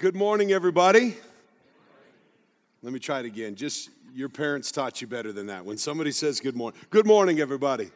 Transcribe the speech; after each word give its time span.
Good 0.00 0.16
morning, 0.16 0.50
everybody. 0.50 1.14
Let 2.82 2.90
me 2.90 2.98
try 2.98 3.20
it 3.20 3.26
again. 3.26 3.54
Just 3.54 3.90
your 4.14 4.30
parents 4.30 4.72
taught 4.72 5.02
you 5.02 5.06
better 5.06 5.30
than 5.30 5.48
that. 5.48 5.62
When 5.62 5.76
somebody 5.76 6.10
says 6.10 6.40
good 6.40 6.56
morning, 6.56 6.80
good 6.88 7.06
morning, 7.06 7.38
everybody. 7.38 7.90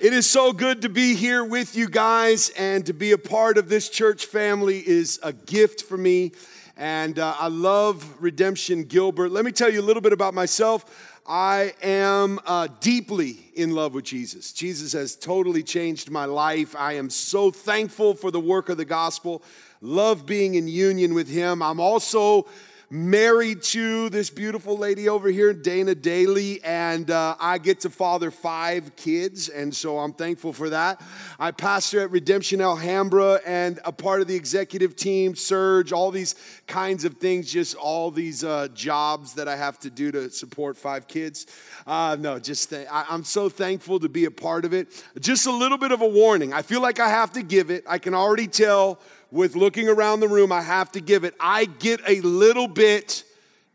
It 0.00 0.12
is 0.12 0.28
so 0.28 0.52
good 0.52 0.82
to 0.82 0.88
be 0.88 1.14
here 1.14 1.44
with 1.44 1.76
you 1.76 1.88
guys 1.88 2.48
and 2.58 2.84
to 2.86 2.92
be 2.92 3.12
a 3.12 3.18
part 3.18 3.56
of 3.56 3.68
this 3.68 3.88
church 3.88 4.26
family 4.26 4.82
is 4.84 5.20
a 5.22 5.32
gift 5.32 5.82
for 5.82 5.96
me. 5.96 6.32
And 6.76 7.20
uh, 7.20 7.36
I 7.38 7.46
love 7.46 8.20
Redemption 8.20 8.82
Gilbert. 8.82 9.30
Let 9.30 9.44
me 9.44 9.52
tell 9.52 9.72
you 9.72 9.80
a 9.80 9.86
little 9.86 10.02
bit 10.02 10.12
about 10.12 10.34
myself. 10.34 11.14
I 11.24 11.72
am 11.82 12.40
uh, 12.46 12.66
deeply 12.80 13.38
in 13.54 13.76
love 13.76 13.94
with 13.94 14.04
Jesus. 14.04 14.52
Jesus 14.52 14.92
has 14.92 15.14
totally 15.14 15.62
changed 15.62 16.10
my 16.10 16.24
life. 16.24 16.74
I 16.76 16.94
am 16.94 17.10
so 17.10 17.52
thankful 17.52 18.14
for 18.14 18.32
the 18.32 18.40
work 18.40 18.68
of 18.70 18.76
the 18.76 18.84
gospel. 18.84 19.44
Love 19.80 20.26
being 20.26 20.54
in 20.54 20.68
union 20.68 21.14
with 21.14 21.28
Him. 21.28 21.62
I'm 21.62 21.80
also 21.80 22.46
married 22.88 23.62
to 23.62 24.08
this 24.10 24.30
beautiful 24.30 24.78
lady 24.78 25.08
over 25.08 25.28
here, 25.28 25.52
Dana 25.52 25.94
Daly, 25.94 26.62
and 26.62 27.10
uh, 27.10 27.34
I 27.40 27.58
get 27.58 27.80
to 27.80 27.90
father 27.90 28.30
five 28.30 28.94
kids, 28.94 29.48
and 29.48 29.74
so 29.74 29.98
I'm 29.98 30.12
thankful 30.12 30.52
for 30.52 30.70
that. 30.70 31.02
I 31.38 31.50
pastor 31.50 32.00
at 32.00 32.12
Redemption 32.12 32.60
Alhambra 32.60 33.40
and 33.44 33.80
a 33.84 33.90
part 33.90 34.20
of 34.20 34.28
the 34.28 34.36
executive 34.36 34.94
team, 34.94 35.34
Surge, 35.34 35.92
all 35.92 36.12
these 36.12 36.36
kinds 36.68 37.04
of 37.04 37.14
things, 37.14 37.50
just 37.50 37.74
all 37.74 38.12
these 38.12 38.44
uh, 38.44 38.68
jobs 38.72 39.34
that 39.34 39.48
I 39.48 39.56
have 39.56 39.80
to 39.80 39.90
do 39.90 40.12
to 40.12 40.30
support 40.30 40.76
five 40.76 41.08
kids. 41.08 41.46
Uh, 41.88 42.16
no, 42.18 42.38
just 42.38 42.70
th- 42.70 42.86
I, 42.90 43.04
I'm 43.08 43.24
so 43.24 43.48
thankful 43.48 43.98
to 43.98 44.08
be 44.08 44.26
a 44.26 44.30
part 44.30 44.64
of 44.64 44.72
it. 44.72 45.04
Just 45.18 45.46
a 45.46 45.52
little 45.52 45.78
bit 45.78 45.90
of 45.90 46.02
a 46.02 46.08
warning. 46.08 46.52
I 46.52 46.62
feel 46.62 46.80
like 46.80 47.00
I 47.00 47.08
have 47.08 47.32
to 47.32 47.42
give 47.42 47.70
it. 47.70 47.84
I 47.88 47.98
can 47.98 48.14
already 48.14 48.46
tell 48.46 49.00
with 49.30 49.56
looking 49.56 49.88
around 49.88 50.20
the 50.20 50.28
room, 50.28 50.52
I 50.52 50.62
have 50.62 50.92
to 50.92 51.00
give 51.00 51.24
it. 51.24 51.34
I 51.40 51.64
get 51.64 52.00
a 52.06 52.20
little 52.20 52.68
bit 52.68 53.24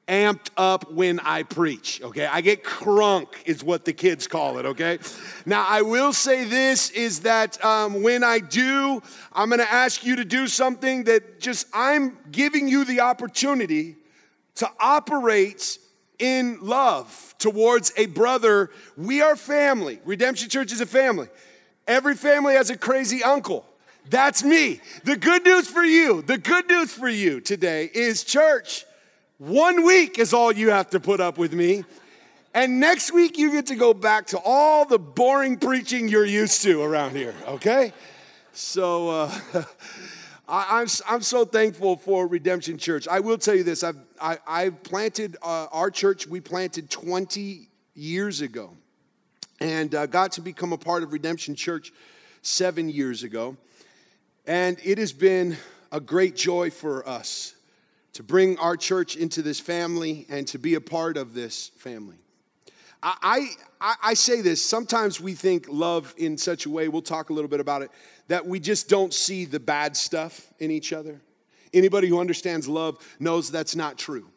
amped 0.08 0.50
up 0.58 0.92
when 0.92 1.20
I 1.22 1.44
preach, 1.44 2.02
okay? 2.04 2.26
I 2.26 2.42
get 2.42 2.64
crunk, 2.64 3.28
is 3.46 3.64
what 3.64 3.86
the 3.86 3.94
kids 3.94 4.28
call 4.28 4.58
it, 4.58 4.66
okay? 4.66 5.00
Now, 5.46 5.66
I 5.68 5.84
will 5.84 6.12
say 6.12 6.44
this 6.44 6.90
is 6.90 7.22
that 7.22 7.64
um, 7.64 8.02
when 8.04 8.24
I 8.24 8.40
do, 8.40 9.02
I'm 9.32 9.50
gonna 9.50 9.64
ask 9.64 10.06
you 10.06 10.18
to 10.18 10.26
do 10.26 10.48
something 10.48 11.06
that 11.06 11.40
just 11.40 11.68
I'm 11.74 12.18
giving 12.32 12.68
you 12.68 12.84
the 12.84 13.00
opportunity 13.00 13.96
to 14.56 14.70
operate 14.80 15.80
in 16.20 16.60
love 16.62 17.36
towards 17.40 17.94
a 17.96 18.08
brother. 18.08 18.70
We 18.98 19.22
are 19.22 19.36
family. 19.36 20.00
Redemption 20.04 20.50
Church 20.50 20.72
is 20.74 20.82
a 20.82 20.86
family. 20.86 21.30
Every 21.88 22.16
family 22.16 22.56
has 22.56 22.70
a 22.70 22.78
crazy 22.78 23.24
uncle. 23.24 23.66
That's 24.10 24.44
me. 24.44 24.82
The 25.04 25.16
good 25.16 25.46
news 25.46 25.68
for 25.68 25.84
you, 25.84 26.22
the 26.22 26.38
good 26.38 26.68
news 26.68 26.92
for 26.92 27.10
you 27.10 27.40
today 27.40 27.90
is 27.94 28.24
church, 28.24 28.86
one 29.38 29.84
week 29.84 30.20
is 30.20 30.34
all 30.34 30.52
you 30.52 30.70
have 30.70 30.90
to 30.92 31.00
put 31.00 31.20
up 31.20 31.38
with 31.38 31.54
me. 31.54 31.84
And 32.54 32.80
next 32.80 33.14
week, 33.14 33.38
you 33.38 33.52
get 33.52 33.68
to 33.68 33.76
go 33.76 33.94
back 33.94 34.28
to 34.28 34.40
all 34.44 34.86
the 34.86 35.00
boring 35.00 35.58
preaching 35.58 36.10
you're 36.10 36.26
used 36.26 36.62
to 36.64 36.82
around 36.82 37.16
here, 37.16 37.34
okay? 37.48 37.94
So 38.52 39.10
uh, 39.10 39.32
I, 40.50 40.82
am 40.82 40.82
I'm, 40.82 40.88
I'm 41.08 41.22
so 41.22 41.46
thankful 41.46 41.96
for 41.96 42.28
Redemption 42.28 42.78
Church. 42.78 43.08
I 43.08 43.22
will 43.22 43.38
tell 43.38 43.56
you 43.56 43.64
this 43.64 43.84
I've, 43.84 43.98
I, 44.20 44.38
I've 44.46 44.84
planted 44.84 45.38
uh, 45.42 45.68
our 45.72 45.90
church, 45.90 46.28
we 46.28 46.42
planted 46.42 46.90
20 46.90 47.70
years 47.96 48.42
ago, 48.42 48.72
and 49.62 49.96
uh, 49.96 50.06
got 50.08 50.34
to 50.34 50.42
become 50.42 50.74
a 50.74 50.78
part 50.78 51.04
of 51.04 51.14
Redemption 51.14 51.56
Church 51.56 51.94
seven 52.42 52.90
years 52.90 53.24
ago. 53.24 53.56
And 54.46 54.78
it 54.84 54.98
has 54.98 55.14
been 55.14 55.58
a 55.92 56.00
great 56.00 56.36
joy 56.36 56.72
for 56.72 57.08
us 57.08 57.54
to 58.14 58.24
bring 58.24 58.58
our 58.58 58.76
church 58.76 59.16
into 59.16 59.42
this 59.42 59.60
family 59.60 60.26
and 60.30 60.48
to 60.48 60.58
be 60.58 60.76
a 60.76 60.82
part 60.82 61.18
of 61.18 61.34
this 61.34 61.70
family. 61.78 62.18
I, 63.04 63.48
I, 63.80 63.96
I, 64.04 64.14
say 64.14 64.42
this, 64.42 64.64
sometimes 64.64 65.20
we 65.20 65.34
think 65.34 65.66
love 65.68 66.14
in 66.18 66.38
such 66.38 66.68
a 66.68 66.70
way, 66.70 66.88
we'll 66.88 67.02
talk 67.02 67.32
a 67.32 67.34
little 67.34 67.50
bit 67.50 67.60
about 67.60 67.82
it, 67.82 67.90
that 68.28 68.46
we 68.46 68.60
just 68.60 68.90
don't 68.90 69.12
see 69.12 69.46
the 69.46 69.60
bad 69.60 69.98
stuff 69.98 70.54
in 70.60 70.70
each 70.70 70.94
other. 70.94 71.20
Anybody 71.74 72.08
who 72.08 72.20
understands 72.20 72.68
love 72.68 73.00
knows 73.20 73.50
that's 73.50 73.76
not 73.76 73.98
true. 73.98 74.28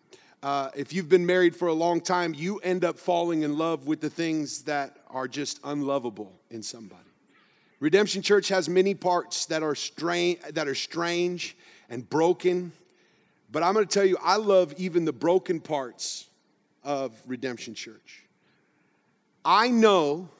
Uh, 0.42 0.70
if 0.74 0.94
you've 0.94 1.10
been 1.10 1.26
married 1.26 1.54
for 1.54 1.68
a 1.68 1.74
long 1.74 2.00
time, 2.00 2.32
you 2.32 2.58
end 2.58 2.84
up 2.84 2.98
falling 2.98 3.42
in 3.42 3.58
love 3.58 3.86
with 3.86 4.00
the 4.00 4.10
things 4.10 4.62
that 4.62 4.96
are 5.10 5.28
just 5.28 5.60
unlovable 5.64 6.32
in 6.50 6.62
somebody. 6.62 7.00
Redemption 7.84 8.22
Church 8.22 8.48
has 8.48 8.66
many 8.66 8.94
parts 8.94 9.44
that 9.44 9.62
are 9.62 9.74
strange, 9.74 10.40
that 10.54 10.66
are 10.66 10.74
strange 10.74 11.54
and 11.90 12.08
broken. 12.08 12.72
But 13.52 13.62
I'm 13.62 13.74
going 13.74 13.86
to 13.86 13.92
tell 13.92 14.06
you, 14.06 14.16
I 14.22 14.36
love 14.36 14.72
even 14.78 15.04
the 15.04 15.12
broken 15.12 15.60
parts 15.60 16.26
of 16.82 17.12
Redemption 17.26 17.74
Church. 17.74 18.22
I 19.44 19.68
know 19.68 20.30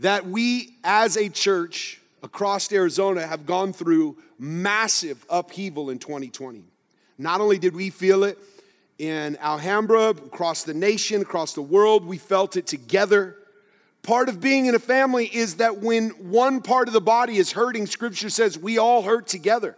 that 0.00 0.26
we 0.26 0.74
as 0.82 1.16
a 1.16 1.28
church 1.28 2.00
across 2.24 2.72
Arizona 2.72 3.24
have 3.24 3.46
gone 3.46 3.72
through 3.72 4.16
massive 4.40 5.24
upheaval 5.30 5.88
in 5.88 6.00
2020. 6.00 6.64
Not 7.16 7.40
only 7.40 7.60
did 7.60 7.76
we 7.76 7.90
feel 7.90 8.24
it 8.24 8.38
in 8.98 9.36
Alhambra, 9.40 10.08
across 10.08 10.64
the 10.64 10.74
nation, 10.74 11.22
across 11.22 11.52
the 11.52 11.62
world, 11.62 12.04
we 12.04 12.18
felt 12.18 12.56
it 12.56 12.66
together. 12.66 13.36
Part 14.02 14.28
of 14.28 14.40
being 14.40 14.66
in 14.66 14.74
a 14.74 14.80
family 14.80 15.26
is 15.26 15.56
that 15.56 15.78
when 15.78 16.10
one 16.10 16.60
part 16.60 16.88
of 16.88 16.94
the 16.94 17.00
body 17.00 17.36
is 17.36 17.52
hurting, 17.52 17.86
scripture 17.86 18.30
says 18.30 18.58
we 18.58 18.78
all 18.78 19.02
hurt 19.02 19.28
together. 19.28 19.76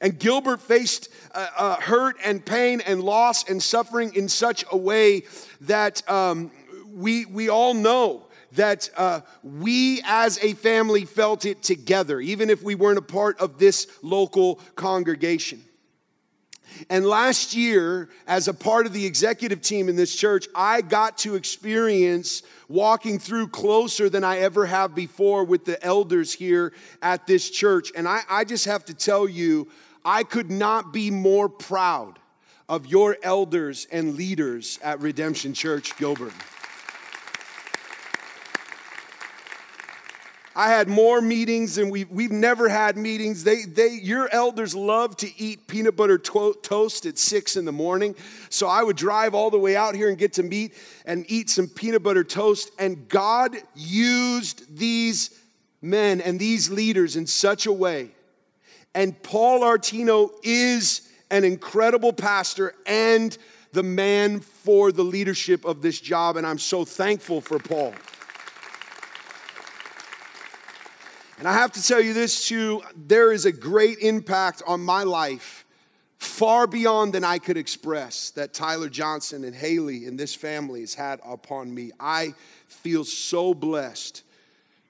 And 0.00 0.18
Gilbert 0.18 0.62
faced 0.62 1.10
uh, 1.34 1.46
uh, 1.54 1.76
hurt 1.76 2.16
and 2.24 2.44
pain 2.44 2.80
and 2.80 3.02
loss 3.02 3.48
and 3.50 3.62
suffering 3.62 4.14
in 4.14 4.30
such 4.30 4.64
a 4.72 4.76
way 4.76 5.24
that 5.62 6.08
um, 6.08 6.50
we, 6.90 7.26
we 7.26 7.50
all 7.50 7.74
know 7.74 8.26
that 8.52 8.88
uh, 8.96 9.20
we 9.42 10.00
as 10.04 10.38
a 10.42 10.54
family 10.54 11.04
felt 11.04 11.44
it 11.44 11.62
together, 11.62 12.18
even 12.18 12.48
if 12.48 12.62
we 12.62 12.74
weren't 12.74 12.98
a 12.98 13.02
part 13.02 13.38
of 13.40 13.58
this 13.58 13.86
local 14.02 14.56
congregation. 14.74 15.62
And 16.88 17.06
last 17.06 17.54
year, 17.54 18.08
as 18.26 18.48
a 18.48 18.54
part 18.54 18.86
of 18.86 18.92
the 18.92 19.04
executive 19.04 19.60
team 19.60 19.88
in 19.88 19.96
this 19.96 20.14
church, 20.14 20.48
I 20.54 20.80
got 20.80 21.18
to 21.18 21.34
experience 21.34 22.42
walking 22.68 23.18
through 23.18 23.48
closer 23.48 24.08
than 24.08 24.24
I 24.24 24.38
ever 24.38 24.66
have 24.66 24.94
before 24.94 25.44
with 25.44 25.64
the 25.64 25.82
elders 25.84 26.32
here 26.32 26.72
at 27.02 27.26
this 27.26 27.50
church. 27.50 27.92
And 27.94 28.08
I, 28.08 28.22
I 28.28 28.44
just 28.44 28.64
have 28.64 28.84
to 28.86 28.94
tell 28.94 29.28
you, 29.28 29.68
I 30.04 30.22
could 30.22 30.50
not 30.50 30.92
be 30.92 31.10
more 31.10 31.48
proud 31.48 32.18
of 32.68 32.86
your 32.86 33.16
elders 33.22 33.86
and 33.90 34.14
leaders 34.14 34.78
at 34.82 35.00
Redemption 35.00 35.52
Church 35.52 35.96
Gilbert. 35.98 36.32
I 40.54 40.68
had 40.68 40.88
more 40.88 41.20
meetings 41.20 41.78
and 41.78 41.92
we've, 41.92 42.10
we've 42.10 42.32
never 42.32 42.68
had 42.68 42.96
meetings. 42.96 43.44
They, 43.44 43.62
they, 43.62 43.90
your 44.02 44.28
elders 44.32 44.74
love 44.74 45.16
to 45.18 45.40
eat 45.40 45.68
peanut 45.68 45.94
butter 45.94 46.18
to- 46.18 46.58
toast 46.62 47.06
at 47.06 47.18
six 47.18 47.56
in 47.56 47.64
the 47.64 47.72
morning. 47.72 48.16
So 48.48 48.66
I 48.66 48.82
would 48.82 48.96
drive 48.96 49.32
all 49.34 49.50
the 49.50 49.58
way 49.58 49.76
out 49.76 49.94
here 49.94 50.08
and 50.08 50.18
get 50.18 50.32
to 50.34 50.42
meet 50.42 50.74
and 51.06 51.24
eat 51.28 51.50
some 51.50 51.68
peanut 51.68 52.02
butter 52.02 52.24
toast. 52.24 52.72
And 52.80 53.08
God 53.08 53.56
used 53.76 54.76
these 54.76 55.38
men 55.82 56.20
and 56.20 56.38
these 56.38 56.68
leaders 56.68 57.14
in 57.14 57.26
such 57.26 57.66
a 57.66 57.72
way. 57.72 58.10
And 58.92 59.20
Paul 59.22 59.60
Artino 59.60 60.30
is 60.42 61.08
an 61.30 61.44
incredible 61.44 62.12
pastor 62.12 62.74
and 62.86 63.38
the 63.72 63.84
man 63.84 64.40
for 64.40 64.90
the 64.90 65.04
leadership 65.04 65.64
of 65.64 65.80
this 65.80 66.00
job. 66.00 66.36
And 66.36 66.44
I'm 66.44 66.58
so 66.58 66.84
thankful 66.84 67.40
for 67.40 67.60
Paul. 67.60 67.94
And 71.40 71.48
I 71.48 71.54
have 71.54 71.72
to 71.72 71.82
tell 71.82 72.02
you 72.02 72.12
this 72.12 72.46
too 72.46 72.82
there 72.94 73.32
is 73.32 73.46
a 73.46 73.52
great 73.52 74.00
impact 74.00 74.62
on 74.66 74.82
my 74.82 75.04
life, 75.04 75.64
far 76.18 76.66
beyond 76.66 77.14
than 77.14 77.24
I 77.24 77.38
could 77.38 77.56
express, 77.56 78.28
that 78.32 78.52
Tyler 78.52 78.90
Johnson 78.90 79.44
and 79.44 79.54
Haley 79.54 80.04
and 80.04 80.20
this 80.20 80.34
family 80.34 80.80
has 80.80 80.92
had 80.92 81.18
upon 81.24 81.74
me. 81.74 81.92
I 81.98 82.34
feel 82.66 83.06
so 83.06 83.54
blessed 83.54 84.22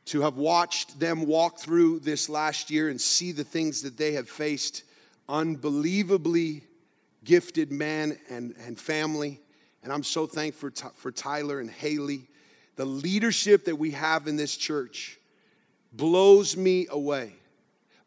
to 0.07 0.23
have 0.23 0.39
watched 0.39 0.99
them 0.99 1.25
walk 1.25 1.61
through 1.61 2.01
this 2.01 2.29
last 2.29 2.69
year 2.69 2.89
and 2.89 3.01
see 3.01 3.31
the 3.31 3.45
things 3.45 3.83
that 3.83 3.97
they 3.97 4.15
have 4.15 4.29
faced. 4.29 4.83
Unbelievably 5.29 6.65
gifted 7.23 7.71
man 7.71 8.19
and, 8.29 8.57
and 8.67 8.77
family. 8.77 9.39
And 9.85 9.93
I'm 9.93 10.03
so 10.03 10.27
thankful 10.27 10.71
for, 10.71 10.91
for 10.97 11.13
Tyler 11.13 11.61
and 11.61 11.71
Haley. 11.71 12.27
The 12.75 12.87
leadership 12.87 13.67
that 13.67 13.77
we 13.77 13.93
have 13.93 14.27
in 14.27 14.35
this 14.35 14.57
church 14.57 15.20
blows 15.93 16.57
me 16.57 16.87
away. 16.91 17.35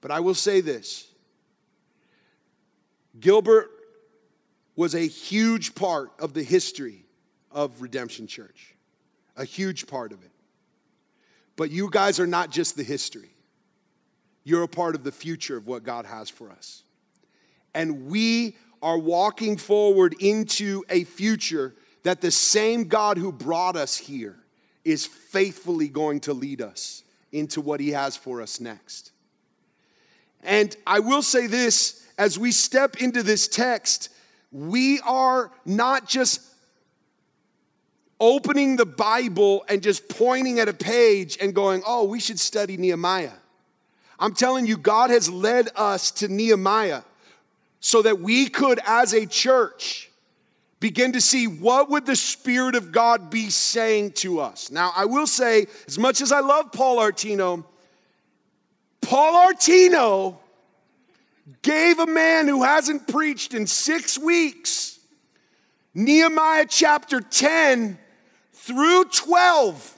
But 0.02 0.12
I 0.12 0.20
will 0.20 0.36
say 0.36 0.62
this 0.62 1.08
Gilbert 3.20 3.70
was 4.76 4.96
a 4.96 5.08
huge 5.08 5.76
part 5.76 6.12
of 6.20 6.34
the 6.34 6.44
history 6.44 7.06
of 7.52 7.82
Redemption 7.82 8.28
Church, 8.28 8.76
a 9.38 9.46
huge 9.46 9.88
part 9.88 10.12
of 10.12 10.24
it. 10.24 10.32
But 11.56 11.70
you 11.70 11.90
guys 11.90 12.20
are 12.20 12.28
not 12.28 12.50
just 12.50 12.76
the 12.76 12.84
history, 12.84 13.30
you're 14.44 14.64
a 14.64 14.68
part 14.68 14.96
of 14.96 15.04
the 15.04 15.12
future 15.12 15.56
of 15.56 15.68
what 15.68 15.84
God 15.84 16.06
has 16.06 16.30
for 16.30 16.50
us. 16.52 16.84
And 17.76 18.08
we 18.08 18.58
are 18.82 18.98
walking 18.98 19.58
forward 19.58 20.16
into 20.20 20.84
a 20.90 21.06
future 21.06 21.74
that 22.04 22.20
the 22.20 22.32
same 22.32 22.86
God 22.86 23.18
who 23.18 23.32
brought 23.32 23.76
us 23.76 23.96
here 23.96 24.38
is 24.84 25.06
faithfully 25.06 25.88
going 25.88 26.20
to 26.22 26.34
lead 26.34 26.62
us 26.62 27.03
into 27.34 27.60
what 27.60 27.82
he 27.82 27.90
has 27.90 28.16
for 28.16 28.42
us 28.42 28.62
next. 28.62 29.12
And 30.44 30.76
I 30.88 31.00
will 31.00 31.22
say 31.22 31.48
this 31.48 32.08
as 32.18 32.40
we 32.40 32.52
step 32.52 32.98
into 32.98 33.24
this 33.24 33.48
text, 33.48 34.10
we 34.52 35.00
are 35.02 35.52
not 35.66 36.08
just 36.08 36.42
opening 38.20 38.76
the 38.76 38.86
Bible 38.86 39.66
and 39.68 39.82
just 39.82 40.08
pointing 40.08 40.60
at 40.60 40.70
a 40.70 40.74
page 40.74 41.38
and 41.42 41.54
going, 41.54 41.82
oh, 41.86 42.06
we 42.06 42.20
should 42.20 42.40
study 42.40 42.78
Nehemiah. 42.78 43.32
I'm 44.20 44.34
telling 44.34 44.66
you, 44.66 44.78
God 44.78 45.10
has 45.10 45.30
led 45.30 45.70
us 45.76 46.12
to 46.12 46.28
Nehemiah 46.28 47.02
so 47.80 48.02
that 48.04 48.20
we 48.20 48.48
could, 48.48 48.80
as 48.86 49.14
a 49.14 49.26
church, 49.26 50.10
begin 50.84 51.14
to 51.14 51.22
see 51.22 51.48
what 51.48 51.90
would 51.90 52.06
the 52.06 52.14
spirit 52.14 52.76
of 52.76 52.92
god 52.92 53.30
be 53.30 53.50
saying 53.50 54.12
to 54.12 54.42
us. 54.42 54.70
Now 54.70 54.92
i 54.98 55.06
will 55.06 55.26
say 55.26 55.68
as 55.88 55.98
much 55.98 56.20
as 56.20 56.34
i 56.34 56.42
love 56.42 56.74
paul 56.74 56.98
artino 56.98 57.64
paul 59.00 59.48
artino 59.48 60.38
gave 61.62 62.00
a 62.00 62.06
man 62.06 62.50
who 62.50 62.64
hasn't 62.64 63.08
preached 63.08 63.54
in 63.54 63.66
six 63.66 64.18
weeks 64.20 65.00
nehemiah 65.94 66.66
chapter 66.68 67.22
10 67.22 67.98
through 68.52 69.06
12 69.06 69.98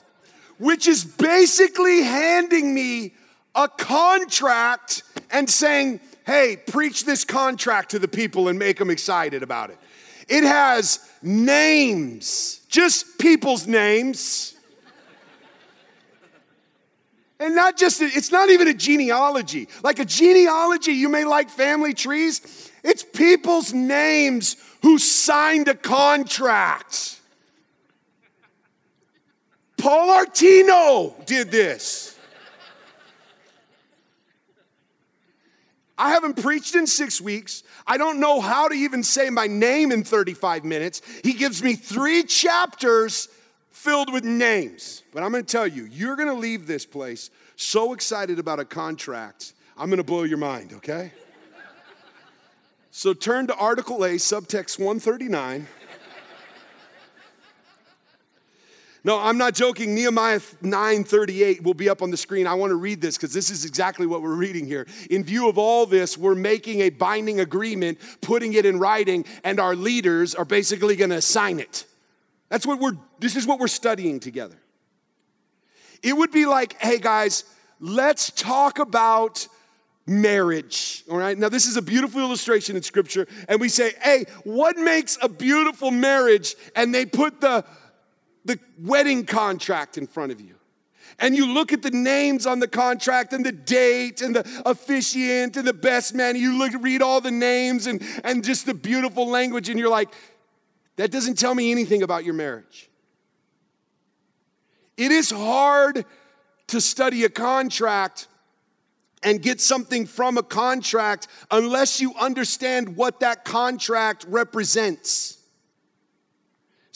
which 0.58 0.86
is 0.86 1.04
basically 1.04 2.02
handing 2.02 2.72
me 2.72 3.12
a 3.56 3.66
contract 3.66 5.02
and 5.32 5.50
saying 5.50 5.98
hey 6.24 6.56
preach 6.68 7.04
this 7.04 7.24
contract 7.24 7.90
to 7.90 7.98
the 7.98 8.06
people 8.06 8.46
and 8.46 8.56
make 8.56 8.78
them 8.78 8.88
excited 8.88 9.42
about 9.42 9.70
it 9.70 9.78
it 10.28 10.44
has 10.44 10.98
names, 11.22 12.60
just 12.68 13.18
people's 13.18 13.66
names. 13.66 14.54
And 17.38 17.54
not 17.54 17.76
just, 17.76 18.00
it's 18.00 18.32
not 18.32 18.48
even 18.48 18.66
a 18.66 18.74
genealogy. 18.74 19.68
Like 19.82 19.98
a 19.98 20.04
genealogy, 20.04 20.92
you 20.92 21.08
may 21.08 21.24
like 21.24 21.50
family 21.50 21.92
trees. 21.92 22.70
It's 22.82 23.02
people's 23.02 23.74
names 23.74 24.56
who 24.82 24.98
signed 24.98 25.68
a 25.68 25.74
contract. 25.74 27.20
Paul 29.76 30.24
Artino 30.24 31.26
did 31.26 31.50
this. 31.50 32.18
I 35.98 36.10
haven't 36.10 36.42
preached 36.42 36.74
in 36.74 36.86
six 36.86 37.20
weeks. 37.20 37.62
I 37.86 37.98
don't 37.98 38.18
know 38.18 38.40
how 38.40 38.68
to 38.68 38.74
even 38.74 39.02
say 39.02 39.30
my 39.30 39.46
name 39.46 39.92
in 39.92 40.02
35 40.02 40.64
minutes. 40.64 41.02
He 41.22 41.32
gives 41.32 41.62
me 41.62 41.74
three 41.74 42.24
chapters 42.24 43.28
filled 43.70 44.12
with 44.12 44.24
names. 44.24 45.02
But 45.14 45.22
I'm 45.22 45.30
gonna 45.30 45.44
tell 45.44 45.66
you, 45.66 45.84
you're 45.84 46.16
gonna 46.16 46.34
leave 46.34 46.66
this 46.66 46.84
place 46.84 47.30
so 47.56 47.92
excited 47.92 48.38
about 48.38 48.58
a 48.58 48.64
contract, 48.64 49.54
I'm 49.76 49.90
gonna 49.90 50.02
blow 50.02 50.24
your 50.24 50.38
mind, 50.38 50.72
okay? 50.74 51.12
So 52.90 53.12
turn 53.12 53.46
to 53.48 53.54
Article 53.54 54.04
A, 54.04 54.14
subtext 54.14 54.78
139. 54.78 55.66
No, 59.06 59.20
I'm 59.20 59.38
not 59.38 59.54
joking. 59.54 59.94
Nehemiah 59.94 60.40
9:38 60.62 61.62
will 61.62 61.74
be 61.74 61.88
up 61.88 62.02
on 62.02 62.10
the 62.10 62.16
screen. 62.16 62.48
I 62.48 62.54
want 62.54 62.72
to 62.72 62.74
read 62.74 63.00
this 63.00 63.16
because 63.16 63.32
this 63.32 63.50
is 63.50 63.64
exactly 63.64 64.04
what 64.04 64.20
we're 64.20 64.34
reading 64.34 64.66
here. 64.66 64.84
In 65.10 65.22
view 65.22 65.48
of 65.48 65.58
all 65.58 65.86
this, 65.86 66.18
we're 66.18 66.34
making 66.34 66.80
a 66.80 66.90
binding 66.90 67.38
agreement, 67.38 67.98
putting 68.20 68.54
it 68.54 68.66
in 68.66 68.80
writing, 68.80 69.24
and 69.44 69.60
our 69.60 69.76
leaders 69.76 70.34
are 70.34 70.44
basically 70.44 70.96
going 70.96 71.10
to 71.10 71.20
sign 71.20 71.60
it. 71.60 71.84
That's 72.48 72.66
what 72.66 72.80
we're 72.80 72.96
this 73.20 73.36
is 73.36 73.46
what 73.46 73.60
we're 73.60 73.68
studying 73.68 74.18
together. 74.18 74.56
It 76.02 76.16
would 76.16 76.32
be 76.32 76.44
like, 76.44 76.74
"Hey 76.82 76.98
guys, 76.98 77.44
let's 77.78 78.32
talk 78.32 78.80
about 78.80 79.46
marriage. 80.08 81.04
All 81.10 81.16
right. 81.16 81.36
Now, 81.36 81.48
this 81.48 81.66
is 81.66 81.76
a 81.76 81.82
beautiful 81.82 82.20
illustration 82.20 82.76
in 82.76 82.82
scripture. 82.82 83.26
And 83.48 83.60
we 83.60 83.68
say, 83.68 83.92
hey, 84.00 84.26
what 84.44 84.76
makes 84.76 85.18
a 85.20 85.28
beautiful 85.28 85.90
marriage? 85.90 86.54
And 86.76 86.94
they 86.94 87.06
put 87.06 87.40
the 87.40 87.64
the 88.46 88.58
wedding 88.78 89.26
contract 89.26 89.98
in 89.98 90.06
front 90.06 90.32
of 90.32 90.40
you. 90.40 90.54
And 91.18 91.34
you 91.34 91.46
look 91.52 91.72
at 91.72 91.82
the 91.82 91.90
names 91.90 92.46
on 92.46 92.58
the 92.58 92.68
contract 92.68 93.32
and 93.32 93.44
the 93.44 93.52
date 93.52 94.20
and 94.20 94.36
the 94.36 94.62
officiant 94.66 95.56
and 95.56 95.66
the 95.66 95.72
best 95.72 96.14
man. 96.14 96.36
You 96.36 96.58
look, 96.58 96.72
read 96.80 97.00
all 97.00 97.20
the 97.20 97.30
names 97.30 97.86
and, 97.86 98.02
and 98.22 98.44
just 98.44 98.66
the 98.66 98.74
beautiful 98.74 99.26
language, 99.26 99.68
and 99.68 99.78
you're 99.78 99.88
like, 99.88 100.12
that 100.96 101.10
doesn't 101.10 101.38
tell 101.38 101.54
me 101.54 101.70
anything 101.70 102.02
about 102.02 102.24
your 102.24 102.34
marriage. 102.34 102.90
It 104.96 105.10
is 105.10 105.30
hard 105.30 106.04
to 106.68 106.80
study 106.80 107.24
a 107.24 107.28
contract 107.28 108.28
and 109.22 109.40
get 109.40 109.60
something 109.60 110.06
from 110.06 110.38
a 110.38 110.42
contract 110.42 111.28
unless 111.50 112.00
you 112.00 112.14
understand 112.18 112.96
what 112.96 113.20
that 113.20 113.44
contract 113.44 114.24
represents. 114.28 115.35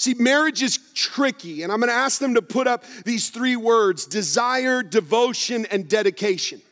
See, 0.01 0.15
marriage 0.15 0.63
is 0.63 0.79
tricky, 0.95 1.63
and 1.63 1.71
I'm 1.71 1.79
gonna 1.79 1.93
ask 1.93 2.21
them 2.21 2.33
to 2.33 2.41
put 2.41 2.67
up 2.67 2.85
these 3.05 3.29
three 3.29 3.57
words 3.57 4.07
desire, 4.07 4.83
devotion, 4.83 5.67
and 5.67 5.87
dedication. 5.91 6.63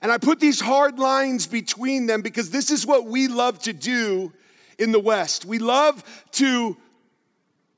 And 0.00 0.12
I 0.12 0.18
put 0.18 0.38
these 0.38 0.60
hard 0.60 1.00
lines 1.00 1.48
between 1.48 2.06
them 2.06 2.22
because 2.22 2.50
this 2.50 2.70
is 2.70 2.86
what 2.86 3.06
we 3.06 3.26
love 3.26 3.58
to 3.62 3.72
do 3.72 4.32
in 4.78 4.92
the 4.92 5.00
West. 5.00 5.44
We 5.44 5.58
love 5.58 6.04
to 6.34 6.76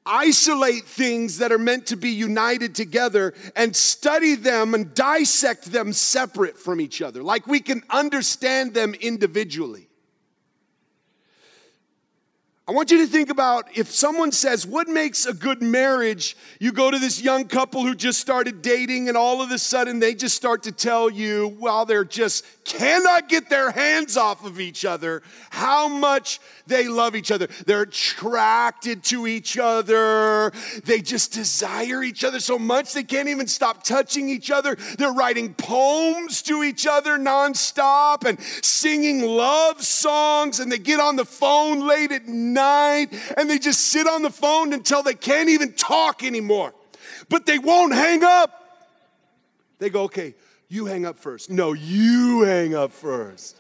isolate 0.05 0.85
things 0.85 1.39
that 1.39 1.51
are 1.51 1.57
meant 1.57 1.87
to 1.87 1.97
be 1.97 2.11
united 2.11 2.75
together 2.75 3.33
and 3.57 3.75
study 3.75 4.35
them 4.35 4.75
and 4.75 4.93
dissect 4.93 5.73
them 5.73 5.95
separate 5.95 6.59
from 6.59 6.79
each 6.79 7.01
other, 7.01 7.23
like 7.23 7.47
we 7.47 7.61
can 7.61 7.83
understand 7.89 8.75
them 8.75 8.93
individually. 8.93 9.84
I 12.67 12.73
want 12.73 12.91
you 12.91 12.97
to 12.97 13.07
think 13.07 13.29
about 13.29 13.77
if 13.77 13.91
someone 13.91 14.33
says, 14.33 14.67
What 14.67 14.89
makes 14.89 15.27
a 15.27 15.35
good 15.35 15.61
marriage? 15.61 16.35
You 16.59 16.73
go 16.73 16.91
to 16.91 16.99
this 16.99 17.21
young 17.21 17.47
couple 17.47 17.83
who 17.83 17.95
just 17.95 18.21
started 18.21 18.63
dating, 18.63 19.09
and 19.09 19.19
all 19.19 19.43
of 19.43 19.51
a 19.51 19.59
sudden 19.59 19.99
they 19.99 20.15
just 20.15 20.35
start 20.35 20.63
to 20.63 20.73
tell 20.73 21.11
you, 21.11 21.55
while 21.59 21.85
they're 21.85 22.07
just 22.07 22.47
cannot 22.65 23.29
get 23.29 23.51
their 23.51 23.71
hands 23.71 24.17
off 24.17 24.47
of 24.47 24.61
each 24.61 24.87
other, 24.87 25.23
how 25.51 25.89
much 25.89 26.41
they 26.67 26.89
love 26.89 27.15
each 27.15 27.31
other. 27.31 27.49
They're 27.67 27.83
attracted 27.83 29.03
to 29.05 29.27
each 29.27 29.59
other. 29.59 30.51
They 30.85 31.03
just 31.03 31.35
desire 31.35 32.03
each 32.03 32.25
other 32.25 32.41
so 32.41 32.59
much 32.59 32.95
they 32.95 33.03
can't 33.03 33.29
even 33.29 33.47
stop 33.47 33.83
touching 33.83 34.31
each 34.31 34.51
other. 34.51 34.77
They're 34.97 35.13
writing 35.13 35.53
poems 35.53 36.41
to 36.43 36.63
each 36.63 36.87
other 36.87 37.19
nonstop 37.19 38.25
and 38.25 38.41
singing 38.65 39.21
love 39.21 39.83
songs. 39.83 40.61
And 40.61 40.73
they 40.73 40.79
get 40.79 40.99
on 40.99 41.17
the 41.17 41.27
phone 41.27 41.87
late 41.87 42.11
at 42.11 42.27
night 42.27 42.54
and 42.59 43.51
they 43.51 43.59
just 43.59 43.81
sit 43.81 44.07
on 44.07 44.23
the 44.23 44.31
phone 44.31 44.73
until 44.73 45.03
they 45.03 45.15
can't 45.15 45.49
even 45.49 45.73
talk 45.73 46.23
anymore. 46.23 46.73
But 47.29 47.47
they 47.47 47.59
won't 47.59 47.95
hang 47.95 48.23
up. 48.23 48.61
They 49.79 49.91
go, 49.91 50.05
okay, 50.05 50.35
you 50.69 50.87
hang 50.87 51.05
up 51.07 51.19
first. 51.19 51.51
No, 51.51 51.73
you 51.73 52.43
hang 52.43 52.75
up 52.75 52.93
first. 52.93 53.57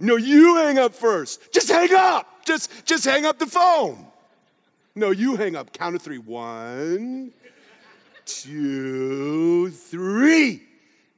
No, 0.00 0.16
you 0.16 0.56
hang 0.56 0.78
up 0.78 0.94
first. 0.94 1.52
Just 1.52 1.68
hang 1.68 1.92
up. 1.94 2.44
Just, 2.44 2.84
just 2.84 3.04
hang 3.04 3.24
up 3.24 3.38
the 3.38 3.46
phone. 3.46 4.06
No, 4.94 5.10
you 5.10 5.36
hang 5.36 5.56
up. 5.56 5.72
Count 5.72 5.96
of 5.96 6.02
three. 6.02 6.18
One, 6.18 7.32
two, 8.26 9.70
three. 9.70 10.62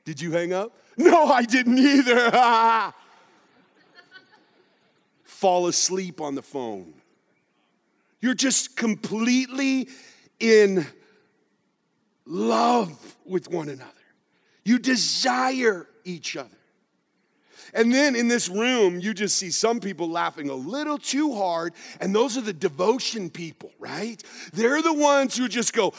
Did 0.04 0.20
you 0.20 0.32
hang 0.32 0.52
up? 0.52 0.72
No, 0.96 1.26
I 1.26 1.42
didn't 1.42 1.78
either. 1.78 2.92
Fall 5.36 5.66
asleep 5.66 6.22
on 6.22 6.34
the 6.34 6.40
phone. 6.40 6.94
You're 8.22 8.32
just 8.32 8.74
completely 8.74 9.90
in 10.40 10.86
love 12.24 13.16
with 13.26 13.50
one 13.50 13.68
another. 13.68 13.92
You 14.64 14.78
desire 14.78 15.86
each 16.04 16.38
other. 16.38 16.56
And 17.74 17.92
then 17.92 18.16
in 18.16 18.28
this 18.28 18.48
room, 18.48 18.98
you 18.98 19.12
just 19.12 19.36
see 19.36 19.50
some 19.50 19.78
people 19.78 20.08
laughing 20.08 20.48
a 20.48 20.54
little 20.54 20.96
too 20.96 21.34
hard, 21.34 21.74
and 22.00 22.14
those 22.14 22.38
are 22.38 22.40
the 22.40 22.54
devotion 22.54 23.28
people, 23.28 23.72
right? 23.78 24.22
They're 24.54 24.80
the 24.80 24.94
ones 24.94 25.36
who 25.36 25.48
just 25.48 25.74
go, 25.74 25.92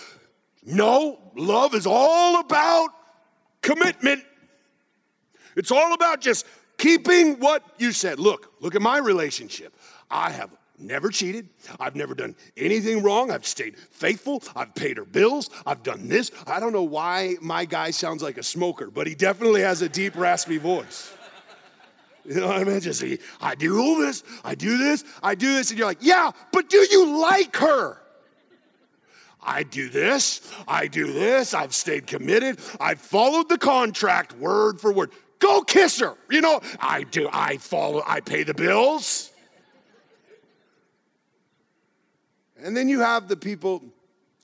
No, 0.66 1.20
love 1.36 1.76
is 1.76 1.86
all 1.86 2.40
about 2.40 2.90
commitment. 3.62 4.24
It's 5.56 5.72
all 5.72 5.94
about 5.94 6.22
just 6.22 6.48
keeping 6.78 7.40
what 7.40 7.64
you 7.78 7.92
said. 7.92 8.20
Look, 8.20 8.54
look 8.60 8.76
at 8.76 8.82
my 8.82 8.98
relationship. 8.98 9.76
I 10.10 10.32
have 10.32 10.52
never 10.80 11.10
cheated. 11.10 11.50
I've 11.80 11.96
never 11.96 12.14
done 12.14 12.36
anything 12.56 13.02
wrong. 13.02 13.32
I've 13.32 13.46
stayed 13.46 13.78
faithful. 13.78 14.44
I've 14.56 14.74
paid 14.76 14.98
her 14.98 15.06
bills. 15.06 15.50
I've 15.66 15.84
done 15.84 16.08
this. 16.08 16.32
I 16.46 16.60
don't 16.60 16.74
know 16.74 16.84
why 16.84 17.36
my 17.42 17.66
guy 17.66 17.92
sounds 17.92 18.22
like 18.22 18.38
a 18.38 18.44
smoker, 18.44 18.92
but 18.92 19.08
he 19.08 19.16
definitely 19.16 19.62
has 19.62 19.82
a 19.82 19.90
deep, 19.90 20.16
raspy 20.16 20.58
voice. 20.58 21.14
You 22.26 22.42
know 22.42 22.48
what 22.48 22.58
I 22.58 22.64
mean? 22.66 22.82
Just 22.82 23.02
he, 23.02 23.20
I 23.40 23.56
do 23.56 23.80
all 23.80 23.98
this, 23.98 24.24
I 24.44 24.54
do 24.54 24.78
this, 24.78 25.06
I 25.24 25.34
do 25.34 25.54
this, 25.54 25.70
and 25.70 25.80
you're 25.80 25.88
like, 25.88 26.00
yeah, 26.02 26.32
but 26.52 26.70
do 26.70 26.86
you 26.92 27.22
like 27.22 27.56
her? 27.56 27.98
I 29.42 29.64
do 29.64 29.88
this, 29.88 30.42
I 30.68 30.88
do 30.88 31.14
this, 31.14 31.54
I've 31.54 31.74
stayed 31.74 32.06
committed, 32.06 32.60
I've 32.82 33.00
followed 33.00 33.48
the 33.48 33.58
contract 33.58 34.34
word 34.38 34.82
for 34.82 34.92
word. 34.92 35.12
Go 35.40 35.62
kiss 35.62 36.00
her. 36.00 36.16
You 36.30 36.42
know, 36.42 36.62
I 36.80 37.04
do, 37.04 37.30
I 37.32 37.58
follow, 37.58 38.04
I 38.06 38.22
pay 38.22 38.44
the 38.44 38.54
bills. 38.54 39.32
And 42.60 42.76
then 42.76 42.90
you 42.90 43.00
have 43.02 43.28
the 43.28 43.38
people 43.38 43.84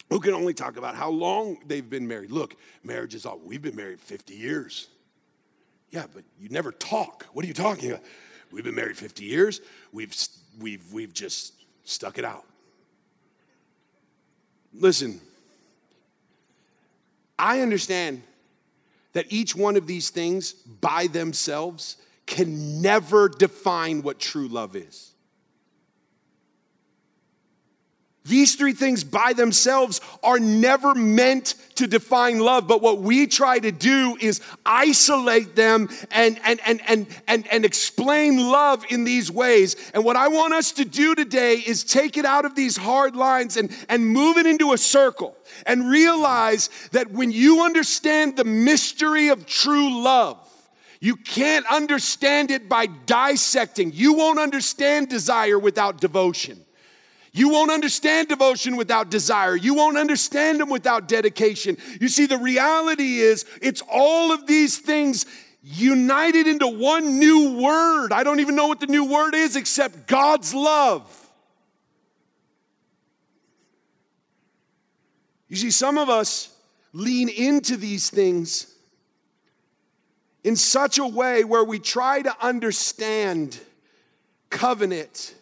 who 0.10 0.20
can 0.20 0.34
only 0.34 0.54
talk 0.54 0.78
about 0.78 0.96
how 0.96 1.10
long 1.10 1.58
they've 1.66 1.90
been 1.90 2.08
married. 2.08 2.32
Look, 2.32 2.56
marriage 2.84 3.16
is 3.16 3.26
all, 3.26 3.40
we've 3.44 3.62
been 3.62 3.76
married 3.76 4.00
50 4.00 4.36
years. 4.36 4.88
Yeah, 5.90 6.06
but 6.14 6.24
you 6.40 6.50
never 6.50 6.72
talk. 6.72 7.26
What 7.34 7.44
are 7.46 7.48
you 7.48 7.54
talking 7.54 7.92
about? 7.92 8.04
We've 8.52 8.64
been 8.64 8.76
married 8.76 8.98
50 8.98 9.26
years. 9.26 9.62
We've, 9.92 10.16
we've, 10.60 10.94
we've 10.94 11.14
just 11.14 11.54
stuck 11.86 12.20
it 12.20 12.26
out. 12.26 12.46
Listen, 14.74 15.20
I 17.38 17.62
understand 17.62 18.22
that 19.14 19.32
each 19.32 19.56
one 19.56 19.76
of 19.78 19.88
these 19.88 20.10
things 20.10 20.54
by 20.54 21.08
themselves 21.08 21.98
can 22.26 22.82
never 22.82 23.30
define 23.30 24.02
what 24.02 24.20
true 24.20 24.48
love 24.48 24.76
is. 24.76 25.14
These 28.26 28.56
three 28.56 28.72
things 28.72 29.04
by 29.04 29.34
themselves 29.34 30.00
are 30.24 30.40
never 30.40 30.96
meant 30.96 31.56
to 31.76 31.88
define 31.88 32.40
love, 32.40 32.68
but 32.68 32.82
what 32.82 33.00
we 33.00 33.28
try 33.28 33.60
to 33.60 33.72
do 33.72 34.18
is 34.22 34.40
isolate 34.66 35.58
them 35.58 35.90
and, 36.10 36.40
and, 36.46 36.62
and, 36.66 36.82
and, 36.88 37.08
and, 37.28 37.48
and 37.48 37.66
explain 37.66 38.38
love 38.38 38.86
in 38.90 39.04
these 39.04 39.30
ways. 39.30 39.76
And 39.94 40.06
what 40.06 40.16
I 40.16 40.30
want 40.30 40.54
us 40.54 40.72
to 40.74 40.86
do 40.86 41.16
today 41.16 41.56
is 41.56 41.84
take 41.84 42.16
it 42.16 42.24
out 42.24 42.46
of 42.46 42.56
these 42.56 42.78
hard 42.78 43.18
lines 43.18 43.58
and, 43.58 43.76
and 43.90 44.08
move 44.08 44.38
it 44.38 44.46
into 44.46 44.72
a 44.72 44.78
circle 44.78 45.36
and 45.66 45.90
realize 45.90 46.70
that 46.94 47.12
when 47.12 47.30
you 47.30 47.64
understand 47.64 48.38
the 48.38 48.46
mystery 48.46 49.28
of 49.28 49.46
true 49.46 50.02
love, 50.02 50.38
you 51.02 51.18
can't 51.18 51.66
understand 51.70 52.52
it 52.52 52.70
by 52.70 52.86
dissecting. 52.86 53.92
You 53.94 54.14
won't 54.14 54.40
understand 54.40 55.10
desire 55.10 55.60
without 55.60 56.00
devotion. 56.00 56.64
You 57.36 57.50
won't 57.50 57.72
understand 57.72 58.28
devotion 58.28 58.78
without 58.78 59.10
desire. 59.10 59.56
You 59.56 59.74
won't 59.74 59.98
understand 59.98 60.60
them 60.60 60.70
without 60.70 61.08
dedication. 61.08 61.78
You 62.00 62.08
see, 62.08 62.28
the 62.28 62.38
reality 62.38 63.20
is, 63.20 63.46
it's 63.60 63.82
all 63.92 64.32
of 64.32 64.46
these 64.46 64.78
things 64.78 65.26
united 65.64 66.46
into 66.46 66.68
one 66.68 67.18
new 67.18 67.60
word. 67.60 68.14
I 68.14 68.24
don't 68.24 68.40
even 68.40 68.56
know 68.56 68.68
what 68.68 68.80
the 68.80 68.86
new 68.86 69.06
word 69.06 69.34
is 69.34 69.56
except 69.56 70.08
God's 70.08 70.54
love. 70.54 71.10
You 75.48 75.56
see, 75.56 75.72
some 75.72 75.98
of 75.98 76.10
us 76.10 76.56
lean 76.94 77.30
into 77.30 77.78
these 77.78 78.12
things 78.12 78.76
in 80.44 80.56
such 80.56 81.00
a 81.00 81.06
way 81.06 81.44
where 81.44 81.64
we 81.64 81.80
try 81.80 82.22
to 82.22 82.36
understand 82.46 83.60
covenant 84.52 85.34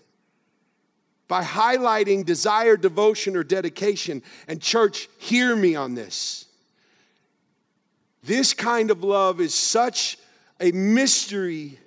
by 1.32 1.42
highlighting 1.46 2.26
desire, 2.26 2.76
devotion, 2.76 3.38
or 3.38 3.44
dedication. 3.46 4.22
And, 4.50 4.62
church, 4.62 5.08
hear 5.18 5.56
me 5.56 5.76
on 5.78 5.96
this. 5.96 6.46
This 8.22 8.54
kind 8.54 8.92
of 8.92 9.02
love 9.02 9.40
is 9.40 9.54
such 9.54 10.18
a 10.60 10.74
mystery 10.74 11.80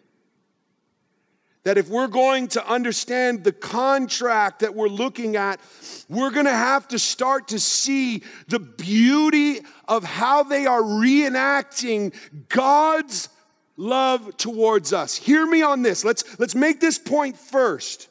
that 1.65 1.77
if 1.77 1.91
we're 1.91 2.07
going 2.07 2.49
to 2.49 2.67
understand 2.67 3.45
the 3.45 3.53
contract 3.53 4.61
that 4.61 4.75
we're 4.75 4.89
looking 4.89 5.37
at, 5.37 5.61
we're 6.09 6.31
going 6.31 6.47
to 6.47 6.51
have 6.51 6.89
to 6.89 6.99
start 6.99 7.49
to 7.49 7.61
see 7.61 8.23
the 8.49 8.61
beauty 8.61 9.61
of 9.87 10.05
how 10.05 10.43
they 10.43 10.65
are 10.65 10.81
reenacting 10.81 12.15
God's 12.49 13.29
love 13.77 14.39
towards 14.39 14.95
us. 14.95 15.15
Hear 15.15 15.45
me 15.45 15.61
on 15.61 15.83
this. 15.83 16.03
Let's, 16.03 16.39
let's 16.39 16.55
make 16.55 16.81
this 16.81 16.99
point 16.99 17.37
first. 17.37 18.09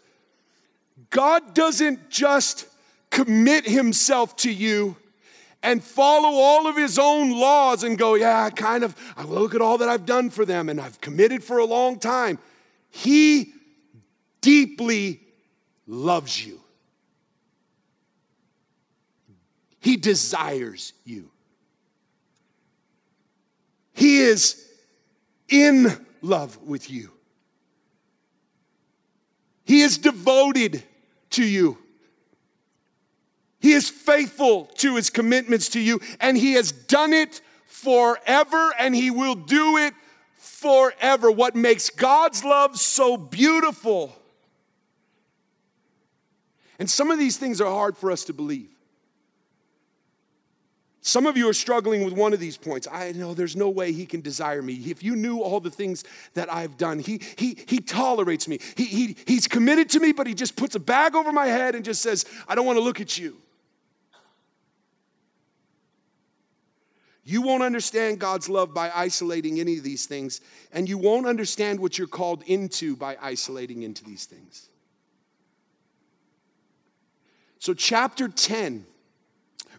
God 1.13 1.53
doesn't 1.53 2.09
just 2.09 2.65
commit 3.11 3.67
himself 3.67 4.35
to 4.37 4.51
you 4.51 4.97
and 5.61 5.81
follow 5.81 6.39
all 6.39 6.65
of 6.65 6.75
his 6.75 6.97
own 6.97 7.29
laws 7.29 7.83
and 7.83 7.99
go, 7.99 8.15
yeah, 8.15 8.45
I 8.45 8.49
kind 8.49 8.83
of, 8.83 8.95
I 9.15 9.23
look 9.23 9.53
at 9.53 9.61
all 9.61 9.77
that 9.77 9.87
I've 9.87 10.07
done 10.07 10.31
for 10.31 10.43
them 10.43 10.69
and 10.69 10.81
I've 10.81 10.99
committed 11.01 11.43
for 11.43 11.59
a 11.59 11.65
long 11.65 11.99
time. 11.99 12.39
He 12.89 13.53
deeply 14.41 15.21
loves 15.85 16.43
you. 16.43 16.59
He 19.81 19.97
desires 19.97 20.93
you. 21.05 21.29
He 23.93 24.17
is 24.17 24.67
in 25.47 26.07
love 26.23 26.57
with 26.63 26.89
you. 26.89 27.11
He 29.63 29.81
is 29.81 29.99
devoted 29.99 30.83
to 31.33 31.45
you. 31.45 31.77
He 33.59 33.71
is 33.71 33.89
faithful 33.89 34.65
to 34.79 34.95
his 34.95 35.09
commitments 35.09 35.69
to 35.69 35.79
you, 35.79 36.01
and 36.19 36.37
he 36.37 36.53
has 36.53 36.71
done 36.71 37.13
it 37.13 37.39
forever, 37.65 38.73
and 38.77 38.95
he 38.95 39.09
will 39.09 39.35
do 39.35 39.77
it 39.77 39.93
forever. 40.37 41.31
What 41.31 41.55
makes 41.55 41.89
God's 41.89 42.43
love 42.43 42.77
so 42.77 43.15
beautiful? 43.15 44.13
And 46.79 46.89
some 46.89 47.11
of 47.11 47.19
these 47.19 47.37
things 47.37 47.61
are 47.61 47.71
hard 47.71 47.97
for 47.97 48.11
us 48.11 48.25
to 48.25 48.33
believe. 48.33 48.72
Some 51.05 51.25
of 51.25 51.35
you 51.35 51.49
are 51.49 51.53
struggling 51.53 52.05
with 52.05 52.13
one 52.13 52.31
of 52.31 52.39
these 52.39 52.55
points. 52.55 52.87
I 52.89 53.11
know 53.11 53.33
there's 53.33 53.57
no 53.57 53.69
way 53.69 53.91
he 53.91 54.05
can 54.05 54.21
desire 54.21 54.61
me. 54.61 54.75
If 54.75 55.03
you 55.03 55.17
knew 55.17 55.41
all 55.41 55.59
the 55.59 55.69
things 55.69 56.05
that 56.33 56.51
I've 56.51 56.77
done, 56.77 56.97
he, 56.97 57.19
he, 57.37 57.57
he 57.67 57.79
tolerates 57.79 58.47
me. 58.47 58.57
He, 58.77 58.85
he, 58.85 59.17
he's 59.27 59.45
committed 59.45 59.89
to 59.89 59.99
me, 59.99 60.13
but 60.13 60.27
he 60.27 60.33
just 60.33 60.55
puts 60.55 60.75
a 60.75 60.79
bag 60.79 61.13
over 61.13 61.33
my 61.33 61.47
head 61.47 61.75
and 61.75 61.83
just 61.83 62.01
says, 62.01 62.23
I 62.47 62.55
don't 62.55 62.65
want 62.65 62.77
to 62.77 62.81
look 62.81 63.01
at 63.01 63.17
you. 63.17 63.35
You 67.25 67.41
won't 67.41 67.63
understand 67.63 68.19
God's 68.19 68.47
love 68.47 68.73
by 68.73 68.89
isolating 68.95 69.59
any 69.59 69.77
of 69.77 69.83
these 69.83 70.05
things, 70.05 70.39
and 70.71 70.87
you 70.87 70.97
won't 70.97 71.25
understand 71.25 71.81
what 71.81 71.97
you're 71.97 72.07
called 72.07 72.43
into 72.43 72.95
by 72.95 73.17
isolating 73.21 73.83
into 73.83 74.05
these 74.05 74.23
things. 74.23 74.69
So, 77.59 77.73
chapter 77.73 78.29
10 78.29 78.85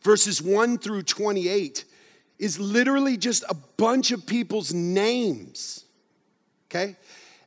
verses 0.05 0.41
1 0.41 0.79
through 0.79 1.03
28 1.03 1.85
is 2.39 2.61
literally 2.61 3.17
just 3.17 3.43
a 3.49 3.55
bunch 3.55 4.13
of 4.13 4.27
people's 4.27 4.73
names. 4.73 5.85
Okay? 6.69 6.97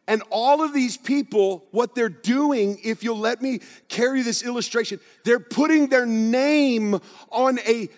And 0.07 0.23
all 0.29 0.63
of 0.63 0.73
these 0.73 0.97
people, 0.97 1.65
what 1.71 1.93
they're 1.93 2.09
doing, 2.09 2.79
if 2.83 3.03
you'll 3.03 3.19
let 3.19 3.41
me 3.41 3.59
carry 3.89 4.21
this 4.21 4.41
illustration, 4.41 4.99
they're 5.23 5.39
putting 5.39 5.87
their 5.87 6.05
name 6.05 6.99
on 7.29 7.59
a 7.59 7.89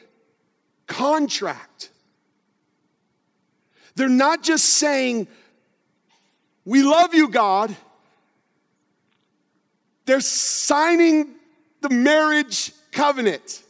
contract. 0.88 1.92
They're 3.96 4.10
not 4.10 4.44
just 4.44 4.66
saying, 4.66 5.28
We 6.66 6.84
love 6.84 7.14
you, 7.14 7.30
God. 7.30 7.76
They're 10.06 10.22
signing 10.22 11.36
the 11.82 11.90
marriage 11.90 12.74
covenant. 12.92 13.62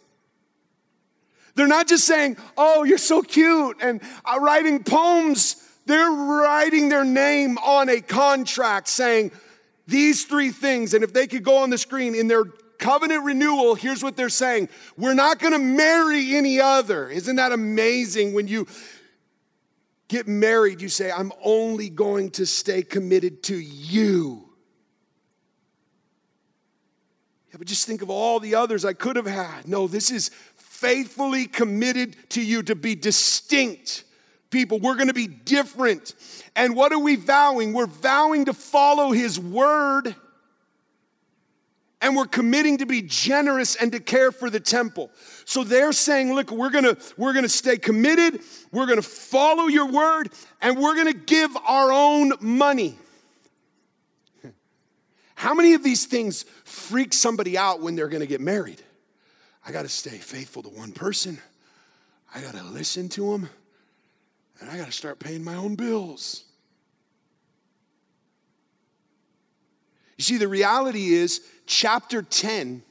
They're 1.59 1.67
not 1.67 1.89
just 1.89 2.05
saying, 2.05 2.37
Oh, 2.57 2.85
you're 2.85 2.97
so 2.97 3.21
cute, 3.21 3.75
and 3.81 3.99
uh, 4.23 4.39
writing 4.39 4.81
poems. 4.81 5.57
They're 5.85 6.09
writing 6.09 6.87
their 6.87 7.03
name 7.03 7.57
on 7.57 7.89
a 7.89 7.99
contract 7.99 8.87
saying 8.87 9.31
these 9.85 10.23
three 10.23 10.51
things. 10.51 10.93
And 10.93 11.03
if 11.03 11.11
they 11.11 11.27
could 11.27 11.43
go 11.43 11.57
on 11.57 11.69
the 11.69 11.77
screen 11.77 12.15
in 12.15 12.29
their 12.29 12.45
covenant 12.77 13.25
renewal, 13.25 13.75
here's 13.75 14.01
what 14.01 14.15
they're 14.15 14.29
saying 14.29 14.69
We're 14.97 15.15
not 15.15 15.39
gonna 15.39 15.59
marry 15.59 16.33
any 16.33 16.61
other. 16.61 17.09
Isn't 17.09 17.35
that 17.35 17.51
amazing 17.51 18.31
when 18.31 18.47
you 18.47 18.65
get 20.07 20.29
married? 20.29 20.79
You 20.79 20.87
say, 20.87 21.11
I'm 21.11 21.33
only 21.43 21.89
going 21.89 22.31
to 22.31 22.45
stay 22.45 22.83
committed 22.83 23.43
to 23.43 23.57
you. 23.57 24.49
Yeah, 27.51 27.55
but 27.57 27.67
just 27.67 27.85
think 27.85 28.01
of 28.01 28.09
all 28.09 28.39
the 28.39 28.55
others 28.55 28.85
I 28.85 28.93
could 28.93 29.17
have 29.17 29.25
had. 29.25 29.67
No, 29.67 29.87
this 29.87 30.09
is 30.09 30.31
faithfully 30.79 31.45
committed 31.45 32.15
to 32.29 32.41
you 32.41 32.63
to 32.63 32.75
be 32.75 32.95
distinct 32.95 34.05
people. 34.49 34.79
We're 34.79 34.95
going 34.95 35.07
to 35.07 35.13
be 35.13 35.27
different. 35.27 36.15
And 36.55 36.75
what 36.75 36.91
are 36.93 36.99
we 36.99 37.15
vowing? 37.15 37.73
We're 37.73 37.85
vowing 37.85 38.45
to 38.45 38.53
follow 38.53 39.11
His 39.11 39.39
word. 39.39 40.15
And 42.01 42.15
we're 42.15 42.27
committing 42.27 42.77
to 42.77 42.85
be 42.85 43.01
generous 43.01 43.75
and 43.75 43.91
to 43.91 43.99
care 43.99 44.31
for 44.31 44.49
the 44.49 44.61
temple. 44.61 45.11
So 45.43 45.65
they're 45.65 45.91
saying, 45.91 46.33
look, 46.33 46.49
we're 46.49 46.69
gonna, 46.69 46.95
we're 47.17 47.33
gonna 47.33 47.49
stay 47.49 47.77
committed, 47.77 48.39
we're 48.71 48.85
gonna 48.85 49.01
follow 49.01 49.67
your 49.67 49.87
word, 49.87 50.29
and 50.61 50.79
we're 50.79 50.95
gonna 50.95 51.11
give 51.11 51.55
our 51.67 51.91
own 51.91 52.31
money. 52.39 52.97
How 55.35 55.53
many 55.53 55.73
of 55.73 55.83
these 55.83 56.05
things 56.05 56.43
freak 56.63 57.13
somebody 57.13 57.57
out 57.57 57.81
when 57.81 57.97
they're 57.97 58.07
gonna 58.07 58.25
get 58.25 58.39
married? 58.39 58.81
I 59.65 59.71
gotta 59.71 59.89
stay 59.89 60.17
faithful 60.17 60.63
to 60.63 60.69
one 60.69 60.91
person, 60.91 61.39
I 62.33 62.41
gotta 62.41 62.63
listen 62.63 63.09
to 63.09 63.31
them, 63.31 63.49
and 64.59 64.69
I 64.69 64.77
gotta 64.77 64.91
start 64.91 65.19
paying 65.19 65.43
my 65.43 65.55
own 65.55 65.75
bills. 65.75 66.43
You 70.17 70.23
see, 70.23 70.37
the 70.37 70.49
reality 70.49 71.13
is, 71.13 71.41
chapter 71.65 72.21
10 72.21 72.83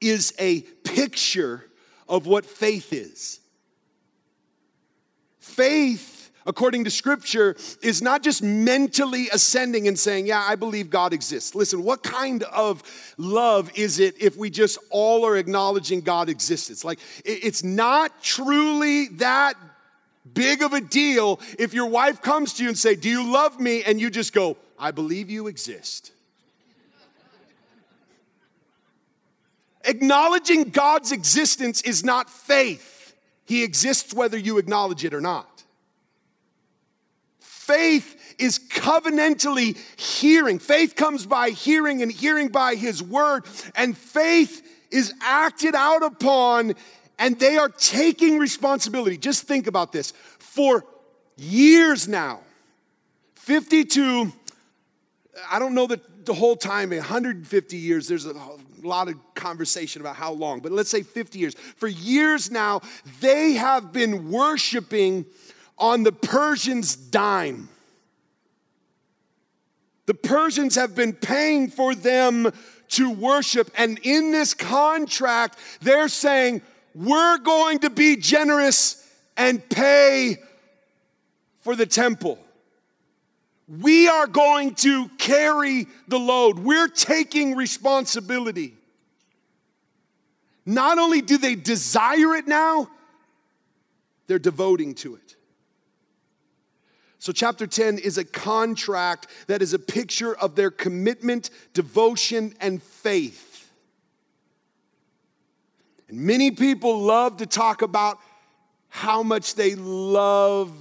is 0.00 0.34
a 0.38 0.62
picture 0.82 1.64
of 2.08 2.26
what 2.26 2.44
faith 2.44 2.92
is. 2.92 3.38
Faith 5.38 6.17
according 6.48 6.82
to 6.84 6.90
scripture, 6.90 7.54
is 7.82 8.00
not 8.02 8.22
just 8.22 8.42
mentally 8.42 9.28
ascending 9.28 9.86
and 9.86 9.96
saying, 9.96 10.26
Yeah, 10.26 10.44
I 10.44 10.56
believe 10.56 10.90
God 10.90 11.12
exists. 11.12 11.54
Listen, 11.54 11.84
what 11.84 12.02
kind 12.02 12.42
of 12.44 12.82
love 13.18 13.70
is 13.76 14.00
it 14.00 14.20
if 14.20 14.36
we 14.36 14.50
just 14.50 14.78
all 14.90 15.24
are 15.24 15.36
acknowledging 15.36 16.00
God 16.00 16.28
exists? 16.28 16.84
Like, 16.84 16.98
it's 17.24 17.62
not 17.62 18.22
truly 18.22 19.08
that 19.18 19.54
big 20.34 20.62
of 20.62 20.72
a 20.72 20.80
deal 20.80 21.38
if 21.58 21.74
your 21.74 21.86
wife 21.86 22.22
comes 22.22 22.54
to 22.54 22.62
you 22.62 22.70
and 22.70 22.78
say, 22.78 22.96
Do 22.96 23.10
you 23.10 23.30
love 23.30 23.60
me? 23.60 23.84
And 23.84 24.00
you 24.00 24.10
just 24.10 24.32
go, 24.32 24.56
I 24.78 24.90
believe 24.90 25.30
you 25.30 25.46
exist. 25.46 26.12
Acknowledging 29.84 30.64
God's 30.64 31.12
existence 31.12 31.82
is 31.82 32.04
not 32.04 32.28
faith. 32.28 33.14
He 33.44 33.62
exists 33.64 34.12
whether 34.12 34.36
you 34.36 34.58
acknowledge 34.58 35.04
it 35.04 35.14
or 35.14 35.20
not. 35.20 35.57
Faith 37.68 38.36
is 38.38 38.58
covenantally 38.58 39.76
hearing. 40.00 40.58
Faith 40.58 40.96
comes 40.96 41.26
by 41.26 41.50
hearing 41.50 42.00
and 42.00 42.10
hearing 42.10 42.48
by 42.48 42.76
his 42.76 43.02
word. 43.02 43.44
And 43.74 43.96
faith 43.96 44.66
is 44.90 45.12
acted 45.20 45.74
out 45.74 46.02
upon 46.02 46.72
and 47.18 47.38
they 47.38 47.58
are 47.58 47.68
taking 47.68 48.38
responsibility. 48.38 49.18
Just 49.18 49.42
think 49.42 49.66
about 49.66 49.92
this. 49.92 50.14
For 50.38 50.82
years 51.36 52.08
now, 52.08 52.40
52, 53.34 54.32
I 55.50 55.58
don't 55.58 55.74
know 55.74 55.88
that 55.88 56.24
the 56.24 56.32
whole 56.32 56.56
time, 56.56 56.88
150 56.88 57.76
years, 57.76 58.08
there's 58.08 58.24
a 58.24 58.34
lot 58.82 59.08
of 59.08 59.14
conversation 59.34 60.00
about 60.00 60.16
how 60.16 60.32
long, 60.32 60.60
but 60.60 60.72
let's 60.72 60.88
say 60.88 61.02
50 61.02 61.38
years. 61.38 61.54
For 61.76 61.88
years 61.88 62.50
now, 62.50 62.80
they 63.20 63.52
have 63.52 63.92
been 63.92 64.30
worshiping 64.30 65.26
on 65.78 66.02
the 66.02 66.12
Persians' 66.12 66.96
dime. 66.96 67.68
The 70.06 70.14
Persians 70.14 70.74
have 70.74 70.94
been 70.94 71.12
paying 71.12 71.68
for 71.68 71.94
them 71.94 72.50
to 72.90 73.10
worship. 73.10 73.70
And 73.76 73.98
in 74.02 74.32
this 74.32 74.54
contract, 74.54 75.58
they're 75.82 76.08
saying, 76.08 76.62
we're 76.94 77.38
going 77.38 77.80
to 77.80 77.90
be 77.90 78.16
generous 78.16 79.06
and 79.36 79.66
pay 79.68 80.38
for 81.60 81.76
the 81.76 81.86
temple. 81.86 82.38
We 83.68 84.08
are 84.08 84.26
going 84.26 84.74
to 84.76 85.08
carry 85.18 85.86
the 86.08 86.18
load. 86.18 86.58
We're 86.58 86.88
taking 86.88 87.54
responsibility. 87.54 88.74
Not 90.64 90.98
only 90.98 91.20
do 91.20 91.36
they 91.36 91.54
desire 91.54 92.34
it 92.34 92.48
now, 92.48 92.88
they're 94.26 94.38
devoting 94.38 94.94
to 94.96 95.16
it. 95.16 95.36
So, 97.20 97.32
chapter 97.32 97.66
10 97.66 97.98
is 97.98 98.16
a 98.16 98.24
contract 98.24 99.26
that 99.48 99.60
is 99.60 99.74
a 99.74 99.78
picture 99.78 100.36
of 100.36 100.54
their 100.54 100.70
commitment, 100.70 101.50
devotion, 101.74 102.54
and 102.60 102.80
faith. 102.82 103.70
And 106.08 106.20
many 106.20 106.50
people 106.50 107.00
love 107.00 107.38
to 107.38 107.46
talk 107.46 107.82
about 107.82 108.18
how 108.88 109.22
much 109.22 109.56
they 109.56 109.74
love 109.74 110.72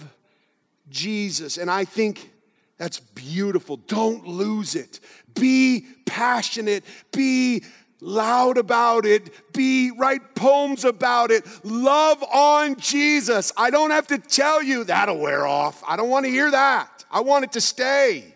Jesus. 0.90 1.58
And 1.58 1.70
I 1.70 1.86
think 1.86 2.32
that's 2.78 3.00
beautiful. 3.00 3.78
Don't 3.78 4.28
lose 4.28 4.76
it. 4.76 5.00
Be 5.34 5.86
passionate. 6.06 6.84
Be 7.12 7.64
loud 8.00 8.58
about 8.58 9.06
it, 9.06 9.54
be 9.54 9.92
write 9.92 10.36
poems 10.36 10.86
about 10.86 11.32
it, 11.32 11.46
love 11.64 12.24
on 12.24 12.76
Jesus. 12.78 13.52
I 13.58 13.70
don't 13.70 13.92
have 13.92 14.08
to 14.08 14.18
tell 14.18 14.62
you 14.62 14.84
that'll 14.84 15.20
wear 15.20 15.46
off. 15.48 15.84
I 15.88 15.96
don't 15.96 16.10
want 16.10 16.26
to 16.26 16.32
hear 16.32 16.52
that. 16.52 17.06
I 17.10 17.22
want 17.22 17.46
it 17.46 17.54
to 17.54 17.62
stay. 17.62 18.36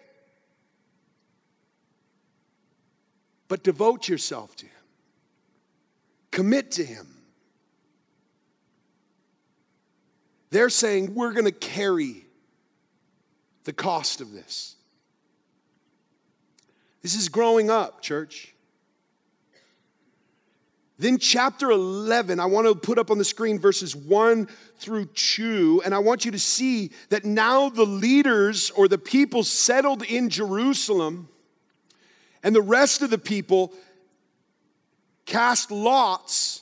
But 3.47 3.63
devote 3.63 4.08
yourself 4.08 4.56
to 4.58 4.65
him. 4.65 4.71
Commit 6.32 6.71
to 6.71 6.86
him. 6.86 7.08
They're 10.52 10.69
saying 10.69 11.13
we're 11.13 11.34
going 11.34 11.45
to 11.45 11.52
carry 11.52 12.26
the 13.63 13.74
cost 13.74 14.21
of 14.21 14.32
this. 14.32 14.76
This 17.02 17.15
is 17.15 17.30
growing 17.30 17.69
up, 17.69 18.02
church. 18.02 18.50
Then, 21.01 21.17
chapter 21.17 21.71
11, 21.71 22.39
I 22.39 22.45
want 22.45 22.67
to 22.67 22.75
put 22.75 22.99
up 22.99 23.09
on 23.09 23.17
the 23.17 23.25
screen 23.25 23.57
verses 23.57 23.95
1 23.95 24.47
through 24.77 25.05
2, 25.05 25.81
and 25.83 25.95
I 25.95 25.97
want 25.97 26.25
you 26.25 26.31
to 26.31 26.37
see 26.37 26.91
that 27.09 27.25
now 27.25 27.69
the 27.69 27.87
leaders 27.87 28.69
or 28.69 28.87
the 28.87 28.99
people 28.99 29.43
settled 29.43 30.03
in 30.03 30.29
Jerusalem, 30.29 31.27
and 32.43 32.55
the 32.55 32.61
rest 32.61 33.01
of 33.01 33.09
the 33.09 33.17
people 33.17 33.73
cast 35.25 35.71
lots 35.71 36.61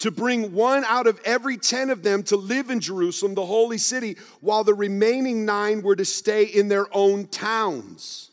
to 0.00 0.10
bring 0.10 0.52
one 0.52 0.84
out 0.84 1.06
of 1.06 1.18
every 1.24 1.56
10 1.56 1.88
of 1.88 2.02
them 2.02 2.22
to 2.24 2.36
live 2.36 2.68
in 2.68 2.80
Jerusalem, 2.80 3.34
the 3.34 3.46
holy 3.46 3.78
city, 3.78 4.18
while 4.42 4.62
the 4.62 4.74
remaining 4.74 5.46
nine 5.46 5.80
were 5.80 5.96
to 5.96 6.04
stay 6.04 6.44
in 6.44 6.68
their 6.68 6.94
own 6.94 7.28
towns 7.28 8.30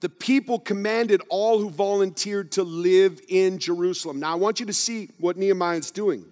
the 0.00 0.08
people 0.08 0.58
commanded 0.58 1.22
all 1.28 1.58
who 1.58 1.70
volunteered 1.70 2.52
to 2.52 2.62
live 2.62 3.20
in 3.28 3.58
Jerusalem. 3.58 4.20
Now, 4.20 4.32
I 4.32 4.34
want 4.34 4.60
you 4.60 4.66
to 4.66 4.72
see 4.72 5.08
what 5.18 5.36
Nehemiah 5.36 5.78
is 5.78 5.90
doing. 5.90 6.24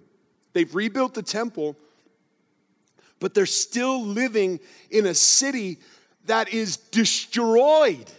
They've 0.53 0.73
rebuilt 0.73 1.13
the 1.13 1.23
temple, 1.23 1.75
but 3.19 3.33
they're 3.33 3.45
still 3.45 4.03
living 4.03 4.59
in 4.91 5.07
a 5.07 5.13
city 5.13 5.79
that 6.27 6.53
is 6.53 6.77
destroyed. 6.77 8.09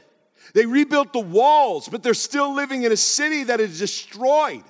They 0.53 0.67
rebuilt 0.67 1.13
the 1.13 1.21
walls, 1.21 1.89
but 1.89 2.03
they're 2.03 2.15
still 2.15 2.55
living 2.55 2.83
in 2.83 2.93
a 2.93 2.97
city 2.97 3.45
that 3.45 3.61
is 3.61 3.79
destroyed. 3.79 4.65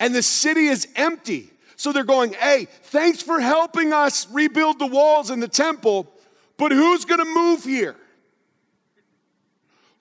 And 0.00 0.14
the 0.14 0.22
city 0.22 0.66
is 0.68 0.86
empty. 0.94 1.50
So 1.76 1.92
they're 1.92 2.04
going, 2.04 2.32
hey, 2.34 2.68
thanks 2.84 3.22
for 3.22 3.40
helping 3.40 3.92
us 3.92 4.28
rebuild 4.30 4.78
the 4.78 4.86
walls 4.86 5.30
and 5.30 5.42
the 5.42 5.48
temple 5.48 6.12
but 6.58 6.72
who's 6.72 7.04
going 7.06 7.20
to 7.20 7.34
move 7.34 7.64
here? 7.64 7.96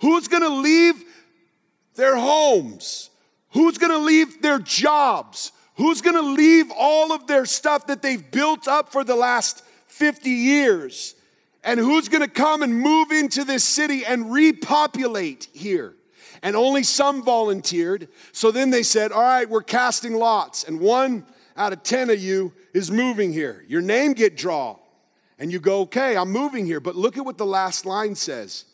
Who's 0.02 0.28
going 0.28 0.44
to 0.44 0.50
leave 0.50 1.02
their 1.96 2.18
homes? 2.18 3.10
Who's 3.52 3.78
going 3.78 3.92
to 3.92 4.00
leave 4.00 4.42
their 4.42 4.60
jobs? 4.60 5.52
Who's 5.76 6.02
going 6.02 6.16
to 6.16 6.22
leave 6.22 6.72
all 6.76 7.14
of 7.14 7.28
their 7.28 7.46
stuff 7.46 7.88
that 7.88 8.02
they've 8.02 8.32
built 8.32 8.68
up 8.68 8.92
for 8.92 9.04
the 9.04 9.16
last 9.16 9.64
50 9.88 10.30
years? 10.30 11.16
And 11.64 11.80
who's 11.80 12.10
going 12.10 12.22
to 12.24 12.30
come 12.30 12.64
and 12.64 12.76
move 12.76 13.12
into 13.12 13.44
this 13.44 13.64
city 13.64 14.04
and 14.06 14.32
repopulate 14.32 15.48
here? 15.54 15.94
And 16.42 16.56
only 16.56 16.84
some 16.84 17.24
volunteered. 17.24 18.10
So 18.32 18.52
then 18.52 18.70
they 18.70 18.84
said, 18.84 19.12
All 19.12 19.22
right, 19.22 19.50
we're 19.50 19.64
casting 19.64 20.16
lots. 20.16 20.64
And 20.64 20.80
one 20.80 21.26
out 21.56 21.74
of 21.74 21.84
10 21.84 22.12
of 22.12 22.20
you 22.20 22.54
is 22.74 22.92
moving 22.92 23.34
here. 23.34 23.66
Your 23.68 23.82
name 23.82 24.14
get 24.14 24.38
drawn 24.38 24.78
and 25.40 25.52
you 25.52 25.60
go, 25.60 25.82
okay, 25.82 26.18
I'm 26.18 26.32
moving 26.32 26.66
here. 26.66 26.80
But 26.80 26.96
look 26.96 27.18
at 27.18 27.26
what 27.26 27.38
the 27.38 27.46
last 27.46 27.86
line 27.86 28.16
says. 28.16 28.66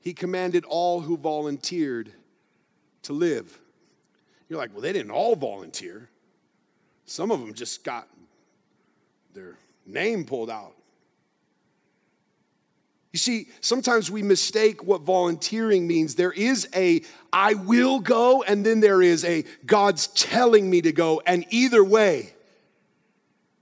He 0.00 0.12
commanded 0.12 0.64
all 0.64 1.00
who 1.00 1.16
volunteered 1.16 2.12
to 3.02 3.12
live. 3.12 3.58
You're 4.48 4.58
like, 4.58 4.72
well, 4.72 4.82
they 4.82 4.92
didn't 4.92 5.10
all 5.10 5.36
volunteer. 5.36 6.08
Some 7.04 7.30
of 7.30 7.40
them 7.40 7.54
just 7.54 7.84
got 7.84 8.08
their 9.34 9.56
name 9.86 10.24
pulled 10.24 10.50
out. 10.50 10.72
You 13.12 13.18
see, 13.18 13.48
sometimes 13.60 14.10
we 14.10 14.22
mistake 14.22 14.84
what 14.84 15.00
volunteering 15.00 15.86
means. 15.86 16.16
There 16.16 16.32
is 16.32 16.68
a 16.74 17.00
I 17.32 17.54
will 17.54 17.98
go, 17.98 18.42
and 18.42 18.64
then 18.66 18.80
there 18.80 19.00
is 19.00 19.24
a 19.24 19.44
God's 19.64 20.08
telling 20.08 20.68
me 20.68 20.82
to 20.82 20.92
go. 20.92 21.22
And 21.24 21.46
either 21.50 21.82
way, 21.82 22.34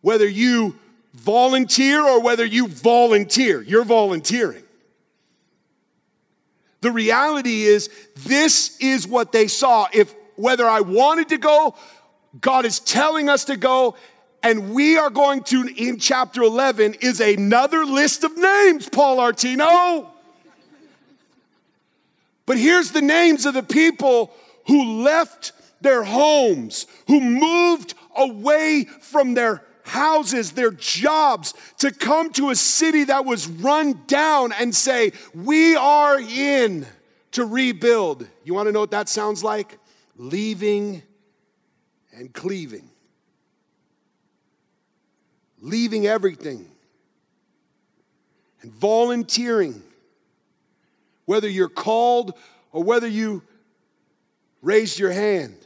whether 0.00 0.26
you 0.26 0.76
volunteer 1.14 2.02
or 2.02 2.20
whether 2.20 2.44
you 2.44 2.68
volunteer, 2.68 3.62
you're 3.62 3.84
volunteering. 3.84 4.62
The 6.80 6.90
reality 6.90 7.62
is, 7.62 7.88
this 8.16 8.76
is 8.78 9.08
what 9.08 9.32
they 9.32 9.46
saw. 9.46 9.86
If 9.92 10.14
whether 10.36 10.68
I 10.68 10.80
wanted 10.80 11.30
to 11.30 11.38
go, 11.38 11.74
God 12.40 12.66
is 12.66 12.80
telling 12.80 13.28
us 13.28 13.46
to 13.46 13.56
go, 13.56 13.96
And 14.42 14.74
we 14.74 14.98
are 14.98 15.08
going 15.08 15.44
to, 15.44 15.66
in 15.74 15.98
chapter 15.98 16.42
11, 16.42 16.96
is 17.00 17.20
another 17.20 17.86
list 17.86 18.24
of 18.24 18.36
names, 18.36 18.88
Paul 18.88 19.16
Artino. 19.16 20.10
But 22.44 22.58
here's 22.58 22.90
the 22.90 23.00
names 23.00 23.46
of 23.46 23.54
the 23.54 23.62
people 23.62 24.34
who 24.66 25.02
left 25.02 25.52
their 25.80 26.02
homes, 26.02 26.86
who 27.06 27.20
moved 27.20 27.94
away 28.14 28.84
from 29.00 29.32
their 29.32 29.62
houses, 29.84 30.52
their 30.52 30.72
jobs, 30.72 31.54
to 31.78 31.92
come 31.92 32.32
to 32.32 32.50
a 32.50 32.56
city 32.56 33.04
that 33.04 33.24
was 33.24 33.46
run 33.46 34.00
down 34.06 34.52
and 34.52 34.74
say, 34.74 35.12
We 35.34 35.76
are 35.76 36.20
in 36.20 36.86
to 37.32 37.44
rebuild. 37.44 38.26
You 38.44 38.54
want 38.54 38.66
to 38.68 38.72
know 38.72 38.80
what 38.80 38.90
that 38.90 39.08
sounds 39.08 39.44
like? 39.44 39.78
Leaving 40.16 41.02
and 42.12 42.32
cleaving 42.32 42.90
leaving 45.64 46.06
everything 46.06 46.68
and 48.60 48.70
volunteering, 48.70 49.82
whether 51.24 51.48
you're 51.48 51.70
called 51.70 52.34
or 52.70 52.82
whether 52.82 53.08
you 53.08 53.42
raised 54.60 54.98
your 54.98 55.10
hand. 55.10 55.56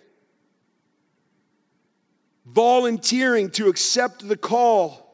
Volunteering 2.50 3.50
to 3.50 3.68
accept 3.68 4.26
the 4.26 4.36
call 4.36 5.04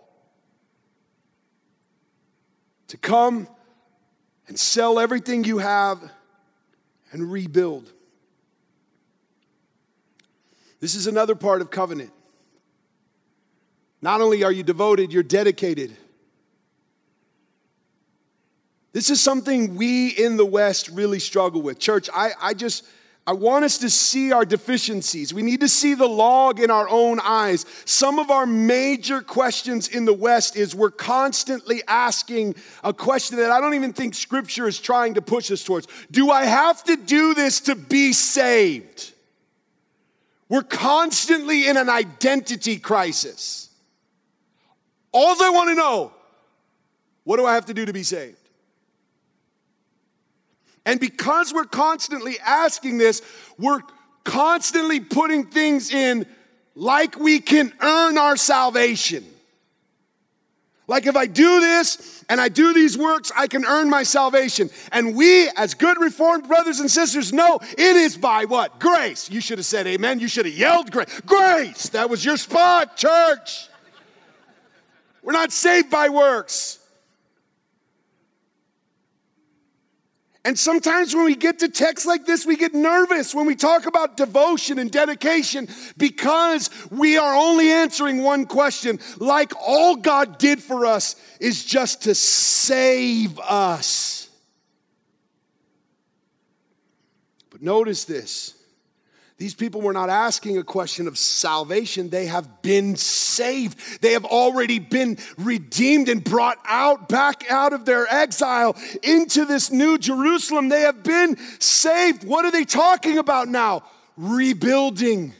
to 2.89 2.97
come 2.97 3.49
and 4.47 4.59
sell 4.59 4.99
everything 4.99 5.45
you 5.45 5.59
have 5.59 5.99
and 7.11 7.31
rebuild. 7.31 7.91
This 10.81 10.95
is 10.95 11.07
another 11.07 11.35
part 11.35 11.61
of 11.61 11.71
covenant. 11.71 12.13
Not 14.03 14.21
only 14.21 14.45
are 14.45 14.53
you 14.53 14.63
devoted, 14.63 15.13
you're 15.13 15.23
dedicated. 15.23 15.97
This 18.93 19.11
is 19.11 19.21
something 19.21 19.77
we 19.77 20.09
in 20.09 20.37
the 20.37 20.47
West 20.47 20.89
really 20.89 21.19
struggle 21.19 21.63
with. 21.63 21.79
Church, 21.79 22.09
I, 22.15 22.31
I 22.41 22.55
just, 22.55 22.85
I 23.27 23.33
want 23.33 23.65
us 23.65 23.79
to 23.79 23.89
see 23.89 24.33
our 24.33 24.45
deficiencies. 24.45 25.33
We 25.33 25.43
need 25.43 25.61
to 25.61 25.69
see 25.69 25.95
the 25.95 26.07
log 26.07 26.61
in 26.61 26.71
our 26.71 26.87
own 26.89 27.21
eyes. 27.21 27.65
Some 27.87 28.19
of 28.19 28.31
our 28.31 28.45
major 28.45 29.23
questions 29.23 29.89
in 29.89 30.05
the 30.05 30.13
West 30.13 30.57
is 30.57 30.75
we're 30.75 30.91
constantly 30.91 31.83
asking 31.89 32.55
a 32.83 32.93
question 32.93 33.39
that 33.39 33.51
I 33.51 33.61
don't 33.61 33.75
even 33.75 33.95
think 33.95 34.15
Scripture 34.15 34.69
is 34.69 34.79
trying 34.79 35.15
to 35.15 35.23
push 35.23 35.51
us 35.51 35.65
towards. 35.65 35.89
Do 36.11 36.31
I 36.31 36.45
have 36.45 36.85
to 36.85 36.97
do 36.97 37.33
this 37.33 37.61
to 37.61 37.75
be 37.75 38.13
saved? 38.13 39.13
We're 40.51 40.63
constantly 40.63 41.67
in 41.67 41.79
an 41.79 41.89
identity 41.89 42.79
crisis. 42.79 43.71
All 45.13 45.43
I 45.43 45.49
want 45.49 45.71
to 45.71 45.75
know, 45.75 46.13
what 47.23 47.39
do 47.39 47.47
I 47.47 47.55
have 47.55 47.67
to 47.67 47.75
do 47.75 47.87
to 47.87 47.93
be 47.95 48.03
saved? 48.03 48.44
And 50.87 51.01
because 51.01 51.53
we're 51.53 51.65
constantly 51.65 52.39
asking 52.41 52.99
this, 52.99 53.23
we're 53.59 53.83
constantly 54.25 55.01
putting 55.01 55.47
things 55.47 55.93
in 55.93 56.27
like 56.75 57.19
we 57.19 57.41
can 57.41 57.73
earn 57.81 58.19
our 58.19 58.37
salvation. 58.37 59.25
Like 60.87 61.07
if 61.07 61.17
I 61.17 61.27
do 61.27 61.61
this 61.61 62.25
and 62.29 62.39
I 62.39 62.49
do 62.51 62.75
these 62.75 62.99
works, 62.99 63.33
I 63.35 63.47
can 63.47 63.65
earn 63.65 63.89
my 63.89 64.03
salvation. 64.03 64.69
And 64.93 65.17
we, 65.17 65.49
as 65.57 65.73
good 65.73 65.99
reformed 65.99 66.47
brothers 66.47 66.81
and 66.81 66.91
sisters, 66.91 67.33
know 67.33 67.59
it 67.63 67.97
is 67.97 68.19
by 68.19 68.45
what? 68.45 68.79
Grace. 68.79 69.31
You 69.31 69.41
should 69.41 69.59
have 69.59 69.65
said 69.65 69.87
amen. 69.87 70.21
You 70.21 70.29
should 70.29 70.45
have 70.45 70.55
yelled 70.55 70.91
grace. 70.91 71.21
Grace. 71.25 71.89
That 71.91 72.11
was 72.11 72.23
your 72.23 72.37
spot, 72.37 72.99
church. 72.99 73.69
We're 75.23 75.33
not 75.33 75.53
saved 75.53 75.89
by 75.89 76.11
works. 76.11 76.79
And 80.47 80.59
sometimes 80.59 81.15
when 81.15 81.25
we 81.25 81.37
get 81.37 81.61
to 81.61 81.69
texts 81.69 82.07
like 82.07 82.27
this, 82.27 82.45
we 82.45 82.57
get 82.57 82.75
nervous 82.75 83.35
when 83.35 83.47
we 83.47 83.57
talk 83.57 83.87
about 83.87 84.19
devotion 84.19 84.79
and 84.79 84.91
dedication 84.91 85.69
because 85.97 86.69
we 86.91 87.17
are 87.17 87.35
only 87.35 87.71
answering 87.71 88.23
one 88.23 88.45
question. 88.45 88.99
Like 89.19 89.53
all 89.59 89.97
God 89.97 90.39
did 90.39 90.63
for 90.63 90.85
us 90.85 91.17
is 91.41 91.65
just 91.65 92.03
to 92.03 92.15
save 92.15 93.39
us. 93.39 94.29
But 97.49 97.63
notice 97.63 98.05
this 98.05 98.54
these 99.45 99.53
people 99.53 99.83
were 99.83 99.93
not 99.93 100.09
asking 100.09 100.57
a 100.57 100.65
question 100.65 101.07
of 101.07 101.19
salvation. 101.19 102.09
They 102.09 102.25
have 102.25 102.63
been 102.63 102.97
saved. 102.97 104.01
They 104.01 104.13
have 104.13 104.25
already 104.25 104.79
been 104.79 105.19
redeemed 105.37 106.09
and 106.09 106.25
brought 106.25 106.57
out, 106.65 107.11
back 107.11 107.45
out 107.51 107.75
of 107.75 107.85
their 107.85 108.07
exile 108.11 108.75
into 109.03 109.45
this 109.45 109.71
new 109.71 109.99
Jerusalem. 109.99 110.71
They 110.71 110.81
have 110.81 111.03
been 111.03 111.37
saved. 111.59 112.25
What 112.25 112.47
are 112.47 112.51
they 112.51 112.65
talking 112.65 113.19
about 113.19 113.49
now? 113.49 113.83
Rebuilding, 114.17 115.35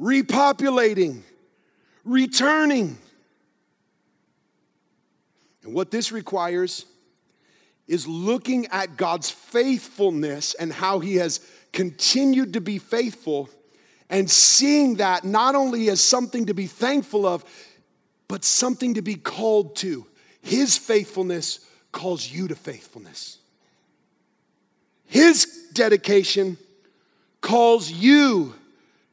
repopulating, 0.00 1.20
returning. 2.06 2.96
And 5.62 5.74
what 5.74 5.90
this 5.90 6.10
requires 6.10 6.86
is 7.88 8.06
looking 8.06 8.66
at 8.66 8.96
God's 8.96 9.30
faithfulness 9.30 10.54
and 10.54 10.72
how 10.72 11.00
He 11.00 11.16
has 11.16 11.40
continued 11.72 12.52
to 12.52 12.60
be 12.60 12.78
faithful 12.78 13.48
and 14.10 14.30
seeing 14.30 14.96
that 14.96 15.24
not 15.24 15.54
only 15.54 15.88
as 15.88 16.00
something 16.00 16.46
to 16.46 16.54
be 16.54 16.66
thankful 16.66 17.26
of, 17.26 17.44
but 18.28 18.44
something 18.44 18.94
to 18.94 19.02
be 19.02 19.14
called 19.14 19.76
to. 19.76 20.06
His 20.42 20.78
faithfulness 20.78 21.60
calls 21.92 22.30
you 22.30 22.48
to 22.48 22.54
faithfulness. 22.54 23.38
His 25.06 25.68
dedication 25.72 26.58
calls 27.40 27.90
you 27.90 28.54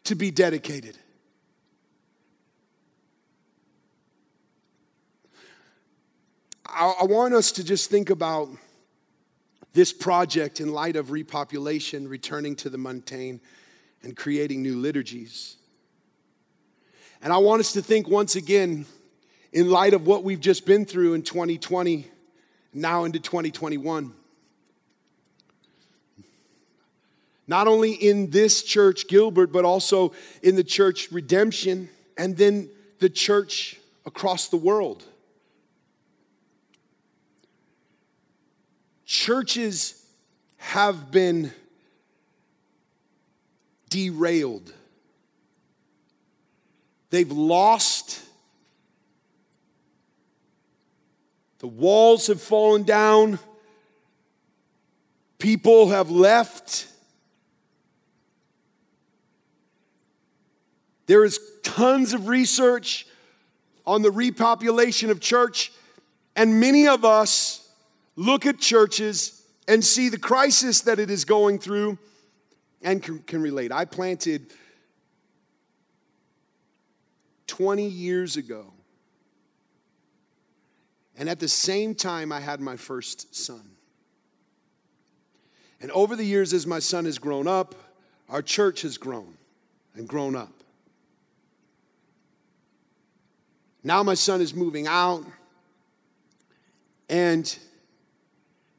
to 0.04 0.16
be 0.16 0.32
dedicated. 0.32 0.98
I, 6.68 7.06
want 7.06 7.34
us 7.34 7.54
to 7.54 7.64
just 7.64 7.90
think 7.90 8.10
about 8.10 8.50
this 9.76 9.92
project 9.92 10.62
in 10.62 10.72
light 10.72 10.96
of 10.96 11.08
repopulation, 11.08 12.10
returning 12.10 12.56
to 12.56 12.70
the 12.70 12.78
mundane, 12.78 13.42
and 14.02 14.16
creating 14.16 14.64
new 14.64 14.80
liturgies. 14.80 15.58
And 17.22 17.34
I 17.34 17.38
want 17.38 17.60
us 17.60 17.74
to 17.74 17.82
think 17.82 18.08
once 18.08 18.38
again, 18.38 18.86
in 19.52 19.70
light 19.70 19.94
of 19.94 20.08
what 20.08 20.24
we've 20.24 20.40
just 20.40 20.66
been 20.66 20.86
through 20.86 21.14
in 21.14 21.24
2020, 21.24 22.08
now 22.74 23.04
into 23.04 23.20
2021. 23.20 24.14
Not 27.48 27.68
only 27.68 27.92
in 27.92 28.30
this 28.32 28.64
church, 28.64 29.08
Gilbert, 29.08 29.52
but 29.52 29.66
also 29.66 30.14
in 30.42 30.56
the 30.56 30.64
church 30.64 31.12
Redemption, 31.12 31.90
and 32.18 32.38
then 32.38 32.70
the 33.00 33.10
church 33.10 33.78
across 34.06 34.48
the 34.48 34.58
world. 34.58 35.04
Churches 39.06 40.04
have 40.58 41.12
been 41.12 41.52
derailed. 43.90 44.74
They've 47.12 47.32
lost. 47.32 48.22
The 51.60 51.68
walls 51.68 52.28
have 52.28 52.42
fallen 52.42 52.84
down. 52.84 53.40
People 55.38 55.90
have 55.90 56.10
left. 56.10 56.88
There 61.06 61.24
is 61.24 61.40
tons 61.64 62.14
of 62.14 62.28
research 62.28 63.06
on 63.86 64.02
the 64.02 64.10
repopulation 64.10 65.12
of 65.12 65.20
church, 65.20 65.72
and 66.36 66.60
many 66.60 66.88
of 66.88 67.06
us 67.06 67.65
look 68.16 68.46
at 68.46 68.60
churches 68.60 69.44
and 69.68 69.84
see 69.84 70.10
the 70.10 70.20
crisis 70.20 70.82
that 70.82 71.00
it 71.00 71.10
is 71.10 71.26
going 71.26 71.60
through 71.60 71.98
and 72.82 73.02
can, 73.02 73.20
can 73.20 73.42
relate. 73.42 73.72
I 73.72 73.86
planted 73.86 74.52
20 77.48 77.88
years 77.88 78.38
ago. 78.38 78.72
And 81.18 81.30
at 81.30 81.40
the 81.40 81.48
same 81.48 81.96
time, 81.96 82.32
I 82.32 82.40
had 82.40 82.60
my 82.60 82.76
first 82.76 83.36
son. 83.36 83.64
And 85.82 85.92
over 85.92 86.16
the 86.16 86.26
years, 86.26 86.54
as 86.54 86.68
my 86.68 86.80
son 86.80 87.06
has 87.06 87.18
grown 87.18 87.48
up, 87.48 87.76
our 88.30 88.42
church 88.42 88.82
has 88.82 88.98
grown 88.98 89.38
and 89.96 90.08
grown 90.08 90.36
up. 90.36 90.52
Now 93.84 94.02
my 94.02 94.16
son 94.16 94.42
is 94.42 94.54
moving 94.54 94.88
out, 94.88 95.24
and 97.08 97.56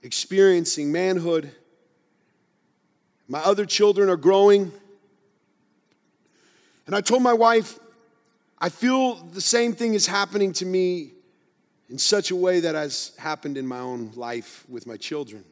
experiencing 0.06 0.92
manhood. 0.92 1.50
My 3.28 3.40
other 3.40 3.66
children 3.66 4.08
are 4.08 4.16
growing. 4.16 4.70
And 6.86 6.94
I 6.94 7.00
told 7.00 7.22
my 7.22 7.32
wife, 7.32 7.78
I 8.58 8.68
feel 8.68 9.16
the 9.16 9.40
same 9.40 9.72
thing 9.74 9.94
is 9.94 10.06
happening 10.06 10.52
to 10.54 10.64
me 10.64 11.10
in 11.90 11.98
such 11.98 12.30
a 12.30 12.36
way 12.36 12.60
that 12.60 12.76
has 12.76 13.12
happened 13.18 13.58
in 13.58 13.66
my 13.66 13.80
own 13.80 14.12
life 14.14 14.64
with 14.68 14.86
my 14.86 14.96
children. 14.96 15.44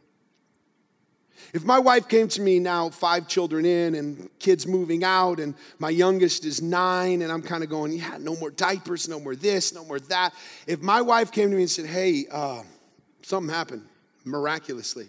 If 1.52 1.64
my 1.64 1.80
wife 1.80 2.08
came 2.08 2.28
to 2.28 2.40
me 2.40 2.60
now, 2.60 2.90
five 2.90 3.26
children 3.26 3.66
in, 3.66 3.96
and 3.96 4.30
kids 4.38 4.66
moving 4.66 5.02
out, 5.02 5.40
and 5.40 5.54
my 5.78 5.90
youngest 5.90 6.44
is 6.44 6.62
nine, 6.62 7.22
and 7.22 7.30
I'm 7.30 7.42
kind 7.42 7.62
of 7.64 7.68
going, 7.68 7.92
yeah, 7.92 8.16
no 8.20 8.36
more 8.36 8.50
diapers, 8.50 9.08
no 9.08 9.18
more 9.18 9.34
this, 9.34 9.74
no 9.74 9.84
more 9.84 9.98
that. 9.98 10.32
If 10.66 10.80
my 10.80 11.02
wife 11.02 11.32
came 11.32 11.50
to 11.50 11.56
me 11.56 11.62
and 11.62 11.70
said, 11.70 11.86
hey, 11.86 12.26
uh, 12.30 12.62
something 13.22 13.52
happened 13.52 13.84
miraculously, 14.24 15.08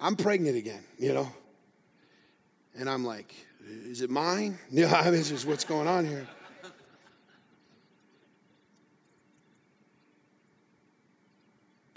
I'm 0.00 0.16
pregnant 0.16 0.56
again, 0.56 0.82
you 0.98 1.12
know? 1.12 1.30
And 2.78 2.88
I'm 2.88 3.04
like, 3.04 3.34
is 3.66 4.00
it 4.00 4.10
mine? 4.10 4.58
Yeah, 4.70 5.10
this 5.10 5.30
is 5.30 5.44
what's 5.44 5.64
going 5.64 5.88
on 5.88 6.06
here. 6.06 6.26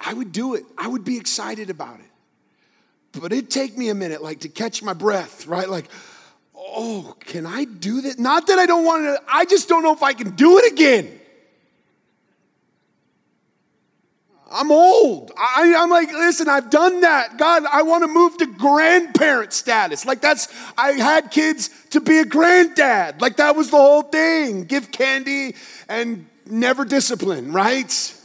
I 0.04 0.14
would 0.14 0.32
do 0.32 0.56
it. 0.56 0.66
I 0.78 0.88
would 0.88 1.06
be 1.06 1.18
excited 1.18 1.70
about 1.70 2.00
it. 2.00 2.06
But 3.20 3.32
it'd 3.32 3.50
take 3.50 3.78
me 3.78 3.90
a 3.90 3.96
minute, 3.96 4.24
like 4.24 4.42
to 4.42 4.50
catch 4.50 4.82
my 4.82 4.94
breath, 4.94 5.46
right? 5.46 5.70
Like, 5.70 5.86
oh, 6.56 7.16
can 7.20 7.46
I 7.46 7.66
do 7.66 8.02
this? 8.02 8.18
Not 8.18 8.48
that 8.48 8.58
I 8.58 8.66
don't 8.66 8.86
want 8.86 9.04
to, 9.04 9.22
I 9.28 9.46
just 9.46 9.70
don't 9.70 9.84
know 9.84 9.94
if 9.94 10.02
I 10.02 10.14
can 10.14 10.32
do 10.32 10.58
it 10.58 10.72
again. 10.72 11.21
I'm 14.52 14.72
old. 14.72 15.32
I, 15.38 15.62
am 15.78 15.90
like, 15.90 16.12
listen, 16.12 16.50
I've 16.50 16.70
done 16.70 17.02
that. 17.02 17.38
God, 17.38 17.64
I 17.72 17.84
want 17.84 18.04
to 18.04 18.08
move 18.08 18.38
to 18.38 18.46
grandparent 18.46 19.54
status. 19.54 20.06
Like, 20.06 20.20
that's, 20.20 20.50
I 20.78 20.92
had 20.92 21.32
kids 21.32 21.70
to 21.92 22.02
be 22.02 22.20
a 22.20 22.26
granddad. 22.26 23.22
Like, 23.22 23.38
that 23.38 23.56
was 23.56 23.72
the 23.72 23.78
whole 23.78 24.02
thing. 24.02 24.66
Give 24.66 24.92
candy 24.92 25.56
and 25.88 26.28
never 26.46 26.84
discipline, 26.84 27.54
right? 27.54 28.18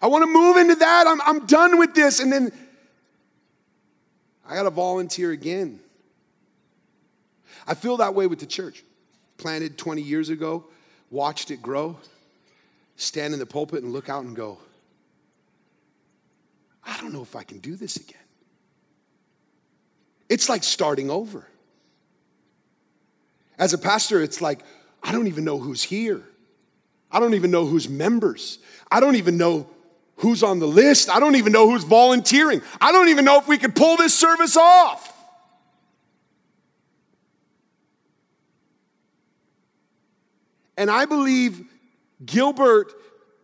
I 0.00 0.06
want 0.06 0.22
to 0.22 0.30
move 0.30 0.56
into 0.56 0.76
that. 0.76 1.06
I'm, 1.06 1.20
I'm 1.22 1.46
done 1.46 1.78
with 1.78 1.94
this. 1.94 2.20
And 2.20 2.32
then 2.32 2.50
I 4.48 4.54
got 4.54 4.64
to 4.64 4.70
volunteer 4.70 5.30
again. 5.32 5.80
I 7.66 7.74
feel 7.74 7.98
that 7.98 8.14
way 8.14 8.26
with 8.26 8.40
the 8.40 8.46
church. 8.46 8.84
Planted 9.36 9.76
20 9.76 10.00
years 10.00 10.28
ago, 10.28 10.64
watched 11.10 11.50
it 11.50 11.62
grow, 11.62 11.96
stand 12.96 13.32
in 13.34 13.40
the 13.40 13.46
pulpit 13.46 13.82
and 13.82 13.92
look 13.92 14.08
out 14.08 14.24
and 14.24 14.34
go, 14.34 14.58
I 16.84 17.00
don't 17.00 17.12
know 17.12 17.22
if 17.22 17.34
I 17.34 17.42
can 17.42 17.58
do 17.58 17.76
this 17.76 17.96
again. 17.96 18.18
It's 20.28 20.48
like 20.48 20.64
starting 20.64 21.10
over. 21.10 21.46
As 23.58 23.72
a 23.72 23.78
pastor, 23.78 24.20
it's 24.22 24.40
like, 24.40 24.60
I 25.02 25.12
don't 25.12 25.28
even 25.28 25.44
know 25.44 25.58
who's 25.58 25.82
here. 25.82 26.22
I 27.10 27.20
don't 27.20 27.34
even 27.34 27.50
know 27.50 27.66
who's 27.66 27.88
members. 27.88 28.58
I 28.90 29.00
don't 29.00 29.16
even 29.16 29.36
know 29.36 29.68
who's 30.16 30.42
on 30.42 30.58
the 30.58 30.66
list. 30.66 31.08
I 31.08 31.20
don't 31.20 31.36
even 31.36 31.52
know 31.52 31.70
who's 31.70 31.84
volunteering. 31.84 32.62
I 32.80 32.92
don't 32.92 33.08
even 33.08 33.24
know 33.24 33.38
if 33.38 33.46
we 33.46 33.58
could 33.58 33.76
pull 33.76 33.96
this 33.96 34.14
service 34.14 34.56
off. 34.56 35.13
And 40.76 40.90
I 40.90 41.04
believe 41.04 41.64
Gilbert 42.24 42.92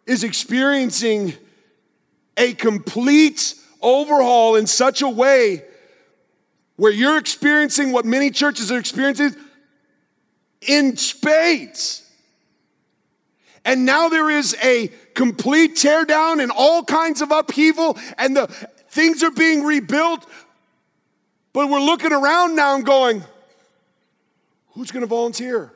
is 0.06 0.24
experiencing 0.24 1.34
a 2.36 2.54
complete 2.54 3.54
overhaul 3.80 4.56
in 4.56 4.66
such 4.66 5.02
a 5.02 5.08
way 5.08 5.64
where 6.76 6.92
you're 6.92 7.18
experiencing 7.18 7.92
what 7.92 8.04
many 8.04 8.30
churches 8.30 8.72
are 8.72 8.78
experiencing 8.78 9.34
in 10.66 10.96
spades. 10.96 12.10
And 13.64 13.84
now 13.84 14.08
there 14.08 14.30
is 14.30 14.56
a 14.62 14.88
complete 15.14 15.76
teardown 15.76 16.42
and 16.42 16.50
all 16.50 16.82
kinds 16.82 17.20
of 17.20 17.30
upheaval, 17.30 17.98
and 18.16 18.34
the 18.34 18.46
things 18.88 19.22
are 19.22 19.30
being 19.30 19.64
rebuilt. 19.64 20.26
But 21.52 21.68
we're 21.68 21.80
looking 21.80 22.12
around 22.12 22.56
now 22.56 22.76
and 22.76 22.86
going, 22.86 23.22
who's 24.72 24.90
going 24.90 25.02
to 25.02 25.06
volunteer? 25.06 25.72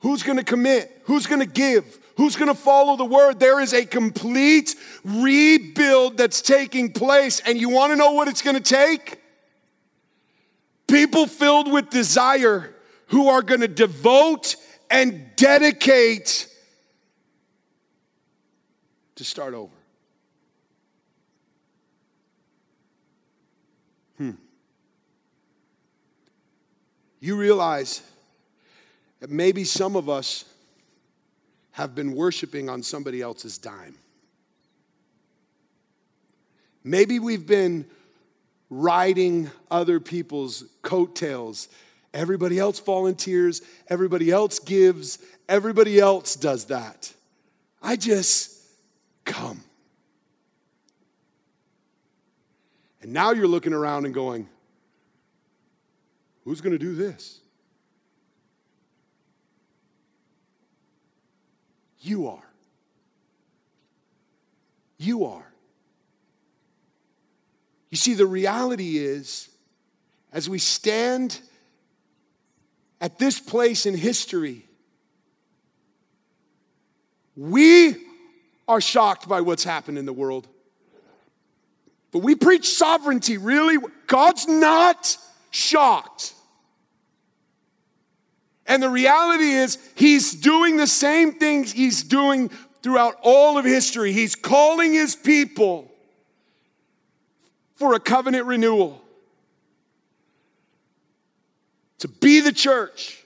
Who's 0.00 0.22
going 0.22 0.38
to 0.38 0.44
commit? 0.44 1.02
Who's 1.04 1.26
going 1.26 1.40
to 1.40 1.46
give? 1.46 1.98
Who's 2.16 2.36
going 2.36 2.48
to 2.48 2.54
follow 2.54 2.96
the 2.96 3.04
word? 3.04 3.40
There 3.40 3.60
is 3.60 3.72
a 3.72 3.84
complete 3.84 4.74
rebuild 5.04 6.16
that's 6.16 6.42
taking 6.42 6.92
place. 6.92 7.40
And 7.40 7.60
you 7.60 7.68
want 7.68 7.92
to 7.92 7.96
know 7.96 8.12
what 8.12 8.28
it's 8.28 8.42
going 8.42 8.56
to 8.56 8.62
take? 8.62 9.20
People 10.86 11.26
filled 11.26 11.70
with 11.70 11.90
desire 11.90 12.74
who 13.08 13.28
are 13.28 13.42
going 13.42 13.60
to 13.60 13.68
devote 13.68 14.56
and 14.90 15.30
dedicate 15.36 16.48
to 19.16 19.24
start 19.24 19.54
over. 19.54 19.74
Hmm. 24.16 24.30
You 27.20 27.36
realize 27.36 28.02
that 29.20 29.30
maybe 29.30 29.64
some 29.64 29.96
of 29.96 30.08
us 30.08 30.44
have 31.72 31.94
been 31.94 32.12
worshiping 32.14 32.68
on 32.68 32.82
somebody 32.82 33.20
else's 33.20 33.58
dime. 33.58 33.96
Maybe 36.84 37.18
we've 37.18 37.46
been 37.46 37.86
riding 38.70 39.50
other 39.70 40.00
people's 40.00 40.64
coattails 40.82 41.68
Everybody 42.14 42.58
else 42.58 42.80
volunteers, 42.80 43.62
everybody 43.88 44.30
else 44.30 44.58
gives, 44.58 45.18
everybody 45.48 46.00
else 46.00 46.36
does 46.36 46.66
that. 46.66 47.12
I 47.82 47.96
just 47.96 48.60
come. 49.24 49.62
And 53.02 53.12
now 53.12 53.32
you're 53.32 53.46
looking 53.46 53.72
around 53.72 54.06
and 54.06 54.14
going, 54.14 54.48
who's 56.44 56.60
going 56.60 56.72
to 56.72 56.78
do 56.78 56.94
this? 56.94 57.40
You 62.00 62.28
are. 62.28 62.42
You 64.98 65.26
are. 65.26 65.46
You 67.90 67.96
see, 67.96 68.14
the 68.14 68.26
reality 68.26 68.98
is, 68.98 69.48
as 70.32 70.48
we 70.48 70.58
stand 70.58 71.40
at 73.00 73.18
this 73.18 73.40
place 73.40 73.86
in 73.86 73.96
history, 73.96 74.64
we 77.36 77.96
are 78.66 78.80
shocked 78.80 79.28
by 79.28 79.40
what's 79.40 79.64
happened 79.64 79.96
in 79.96 80.04
the 80.04 80.12
world. 80.12 80.46
But 82.10 82.20
we 82.20 82.34
preach 82.34 82.68
sovereignty, 82.68 83.38
really? 83.38 83.78
God's 84.06 84.48
not 84.48 85.16
shocked. 85.50 86.34
And 88.68 88.82
the 88.82 88.90
reality 88.90 89.50
is, 89.50 89.78
He's 89.96 90.34
doing 90.34 90.76
the 90.76 90.86
same 90.86 91.32
things 91.32 91.72
He's 91.72 92.02
doing 92.02 92.50
throughout 92.82 93.16
all 93.22 93.58
of 93.58 93.64
history. 93.64 94.12
He's 94.12 94.36
calling 94.36 94.92
His 94.92 95.16
people 95.16 95.90
for 97.74 97.94
a 97.94 98.00
covenant 98.00 98.44
renewal 98.44 99.02
to 101.98 102.08
be 102.08 102.40
the 102.40 102.52
church. 102.52 103.24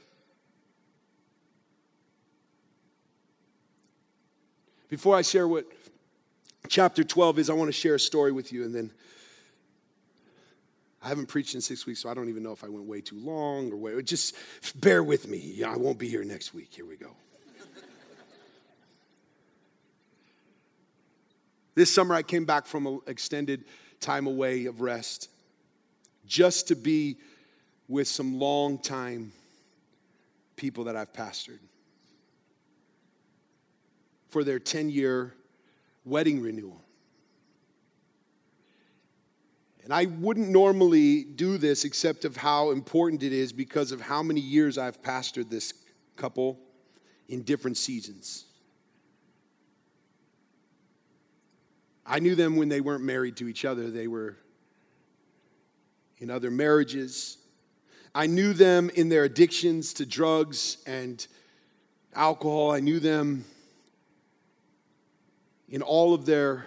Before 4.89 5.17
I 5.17 5.23
share 5.23 5.49
what 5.49 5.65
chapter 6.69 7.03
12 7.03 7.41
is, 7.41 7.51
I 7.51 7.55
want 7.55 7.69
to 7.69 7.73
share 7.73 7.97
a 7.97 8.01
story 8.01 8.31
with 8.31 8.53
you 8.53 8.65
and 8.65 8.75
then. 8.75 8.93
I 11.03 11.09
haven't 11.09 11.27
preached 11.27 11.55
in 11.55 11.61
six 11.61 11.85
weeks, 11.85 12.01
so 12.01 12.09
I 12.09 12.15
don't 12.15 12.29
even 12.29 12.43
know 12.43 12.53
if 12.53 12.63
I 12.63 12.69
went 12.69 12.87
way 12.87 13.01
too 13.01 13.19
long 13.19 13.73
or 13.73 13.77
way. 13.77 14.01
Just 14.03 14.37
bear 14.77 15.03
with 15.03 15.27
me. 15.27 15.65
I 15.65 15.77
won't 15.77 15.99
be 15.99 16.09
here 16.09 16.23
next 16.25 16.55
week. 16.55 16.69
Here 16.73 16.87
we 16.87 16.97
go. 16.97 17.11
this 21.75 21.93
summer, 21.93 22.15
I 22.15 22.23
came 22.23 22.45
back 22.45 22.67
from 22.67 22.87
an 22.87 23.01
extended 23.09 23.65
time 24.01 24.27
away 24.27 24.67
of 24.67 24.81
rest 24.81 25.29
just 26.27 26.69
to 26.69 26.77
be 26.77 27.17
with 27.89 28.07
some 28.07 28.39
long 28.39 28.79
time 28.79 29.33
people 30.57 30.85
that 30.85 30.97
I've 30.97 31.13
pastored 31.13 31.59
for 34.29 34.45
their 34.45 34.59
10 34.59 34.89
year 34.89 35.35
wedding 36.05 36.41
renewal. 36.41 36.82
And 39.85 39.93
I 39.93 40.05
wouldn't 40.05 40.49
normally 40.49 41.25
do 41.25 41.59
this 41.59 41.85
except 41.85 42.25
of 42.25 42.37
how 42.37 42.71
important 42.71 43.23
it 43.23 43.33
is 43.33 43.53
because 43.53 43.91
of 43.91 44.01
how 44.01 44.23
many 44.23 44.41
years 44.41 44.79
I've 44.79 45.03
pastored 45.03 45.51
this 45.51 45.75
couple 46.17 46.59
in 47.29 47.43
different 47.43 47.77
seasons. 47.77 48.45
I 52.07 52.21
knew 52.21 52.35
them 52.35 52.57
when 52.57 52.69
they 52.69 52.81
weren't 52.81 53.05
married 53.05 53.37
to 53.39 53.49
each 53.49 53.65
other. 53.65 53.91
They 53.91 54.07
were 54.07 54.37
in 56.19 56.31
other 56.31 56.53
marriages, 56.53 57.39
I 58.15 58.27
knew 58.27 58.53
them 58.53 58.91
in 58.91 59.09
their 59.09 59.25
addictions 59.25 59.95
to 59.95 60.07
drugs 60.07 60.77
and 60.87 61.27
alcohol. 62.15 62.71
I 62.71 62.81
knew 62.81 63.01
them 63.01 63.45
in 65.69 65.81
all 65.81 66.13
of 66.13 66.27
their 66.27 66.67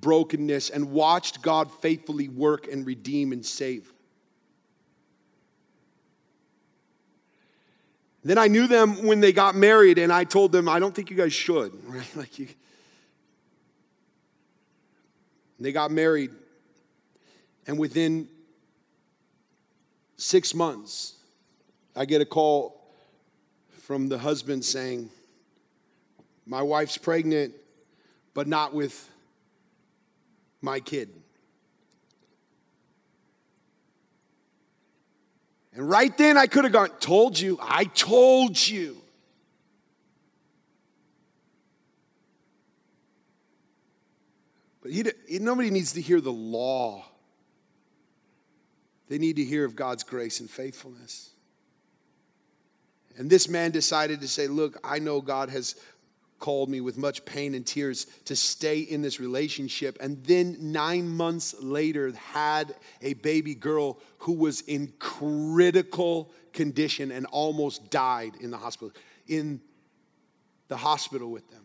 brokenness 0.00 0.70
and 0.70 0.90
watched 0.90 1.40
God 1.40 1.70
faithfully 1.80 2.28
work 2.28 2.66
and 2.70 2.86
redeem 2.86 3.32
and 3.32 3.44
save. 3.44 3.92
Then 8.24 8.38
I 8.38 8.48
knew 8.48 8.66
them 8.66 9.04
when 9.04 9.20
they 9.20 9.32
got 9.32 9.54
married, 9.54 9.98
and 9.98 10.10
I 10.10 10.24
told 10.24 10.50
them, 10.50 10.68
I 10.68 10.78
don't 10.78 10.94
think 10.94 11.10
you 11.10 11.16
guys 11.16 11.32
should, 11.32 11.72
right? 11.86 12.16
Like 12.16 12.38
you. 12.38 12.48
They 15.60 15.72
got 15.72 15.90
married, 15.90 16.30
and 17.66 17.78
within 17.78 18.28
six 20.16 20.54
months, 20.54 21.14
I 21.94 22.06
get 22.06 22.20
a 22.20 22.24
call 22.24 22.80
from 23.82 24.08
the 24.08 24.18
husband 24.18 24.64
saying, 24.64 25.10
My 26.46 26.62
wife's 26.62 26.98
pregnant, 26.98 27.54
but 28.32 28.48
not 28.48 28.74
with 28.74 29.08
my 30.64 30.80
kid. 30.80 31.10
And 35.74 35.88
right 35.88 36.16
then 36.16 36.38
I 36.38 36.46
could 36.46 36.64
have 36.64 36.72
gone, 36.72 36.88
told 37.00 37.38
you, 37.38 37.58
I 37.60 37.84
told 37.84 38.66
you. 38.66 38.96
But 44.82 44.92
he, 44.92 45.04
nobody 45.40 45.70
needs 45.70 45.92
to 45.94 46.00
hear 46.00 46.20
the 46.20 46.32
law. 46.32 47.04
They 49.08 49.18
need 49.18 49.36
to 49.36 49.44
hear 49.44 49.64
of 49.64 49.74
God's 49.74 50.04
grace 50.04 50.40
and 50.40 50.48
faithfulness. 50.48 51.30
And 53.16 53.30
this 53.30 53.48
man 53.48 53.70
decided 53.70 54.20
to 54.20 54.28
say, 54.28 54.46
Look, 54.46 54.78
I 54.84 54.98
know 54.98 55.20
God 55.20 55.48
has 55.50 55.76
called 56.44 56.68
me 56.68 56.82
with 56.82 56.98
much 56.98 57.24
pain 57.24 57.54
and 57.54 57.66
tears 57.66 58.04
to 58.26 58.36
stay 58.36 58.80
in 58.80 59.00
this 59.00 59.18
relationship. 59.18 59.96
And 59.98 60.22
then 60.24 60.58
nine 60.60 61.08
months 61.08 61.54
later, 61.58 62.12
had 62.12 62.74
a 63.00 63.14
baby 63.14 63.54
girl 63.54 63.98
who 64.18 64.34
was 64.34 64.60
in 64.60 64.92
critical 64.98 66.30
condition 66.52 67.10
and 67.12 67.24
almost 67.32 67.90
died 67.90 68.34
in 68.42 68.50
the 68.50 68.58
hospital, 68.58 68.92
in 69.26 69.58
the 70.68 70.76
hospital 70.76 71.30
with 71.30 71.50
them. 71.50 71.62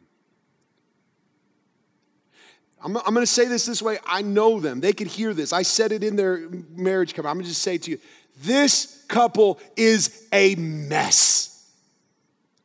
I'm, 2.82 2.96
I'm 2.96 3.14
going 3.14 3.26
to 3.26 3.28
say 3.28 3.50
this 3.50 3.66
this 3.66 3.82
way. 3.82 3.98
I 4.06 4.22
know 4.22 4.62
them. 4.62 4.80
They 4.80 4.94
could 4.94 5.08
hear 5.08 5.34
this. 5.34 5.52
I 5.52 5.64
said 5.64 5.92
it 5.92 6.06
in 6.06 6.16
their 6.16 6.48
marriage 6.74 7.14
cover. 7.14 7.28
I'm 7.28 7.36
going 7.36 7.44
to 7.44 7.50
just 7.50 7.64
say 7.64 7.80
to 7.80 7.92
you 7.92 8.00
this 8.44 9.04
couple 9.10 9.60
is 9.76 10.26
a 10.32 10.56
mess. 10.56 11.70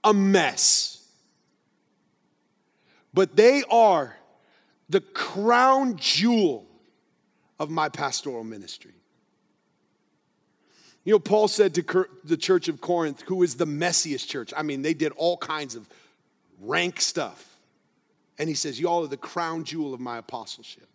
A 0.04 0.14
mess 0.14 0.93
but 3.14 3.36
they 3.36 3.62
are 3.70 4.16
the 4.88 5.00
crown 5.00 5.96
jewel 5.96 6.66
of 7.58 7.70
my 7.70 7.88
pastoral 7.88 8.44
ministry. 8.44 8.92
You 11.04 11.12
know, 11.12 11.18
Paul 11.18 11.48
said 11.48 11.74
to 11.74 12.06
the 12.24 12.36
church 12.36 12.68
of 12.68 12.80
Corinth, 12.80 13.22
who 13.22 13.42
is 13.42 13.54
the 13.54 13.66
messiest 13.66 14.26
church, 14.26 14.52
I 14.56 14.62
mean, 14.62 14.82
they 14.82 14.94
did 14.94 15.12
all 15.16 15.36
kinds 15.36 15.74
of 15.74 15.88
rank 16.60 17.00
stuff. 17.00 17.56
And 18.38 18.48
he 18.48 18.54
says, 18.54 18.80
Y'all 18.80 19.04
are 19.04 19.08
the 19.08 19.16
crown 19.16 19.64
jewel 19.64 19.94
of 19.94 20.00
my 20.00 20.18
apostleship. 20.18 20.88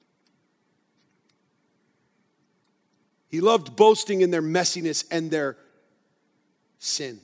He 3.29 3.39
loved 3.39 3.75
boasting 3.75 4.21
in 4.21 4.31
their 4.31 4.41
messiness 4.41 5.05
and 5.11 5.29
their 5.29 5.55
sin. 6.79 7.19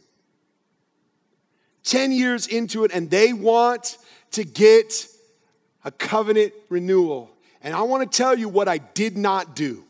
10 1.84 2.12
years 2.12 2.48
into 2.48 2.84
it, 2.84 2.92
and 2.94 3.10
they 3.10 3.34
want 3.34 3.98
to 4.32 4.44
get 4.44 5.08
a 5.84 5.92
covenant 5.92 6.54
renewal. 6.70 7.32
And 7.62 7.74
I 7.74 7.82
want 7.84 8.10
to 8.10 8.18
tell 8.18 8.38
you 8.38 8.50
what 8.50 8.68
I 8.68 8.78
did 8.78 9.18
not 9.18 9.56
do. 9.56 9.84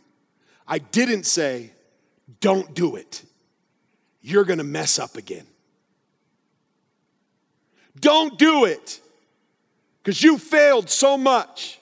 I 0.67 0.79
didn't 0.79 1.25
say, 1.25 1.71
don't 2.41 2.73
do 2.73 2.95
it. 2.95 3.23
You're 4.21 4.45
going 4.45 4.57
to 4.57 4.63
mess 4.63 4.97
up 4.99 5.17
again. 5.17 5.45
Don't 7.99 8.37
do 8.37 8.65
it 8.65 8.99
because 10.03 10.21
you 10.21 10.37
failed 10.37 10.89
so 10.89 11.17
much. 11.17 11.79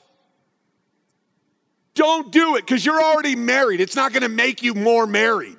Don't 1.95 2.31
do 2.31 2.55
it 2.55 2.65
because 2.65 2.85
you're 2.85 3.01
already 3.01 3.35
married. 3.35 3.79
It's 3.79 3.95
not 3.95 4.11
going 4.13 4.23
to 4.23 4.29
make 4.29 4.63
you 4.63 4.73
more 4.73 5.05
married. 5.05 5.57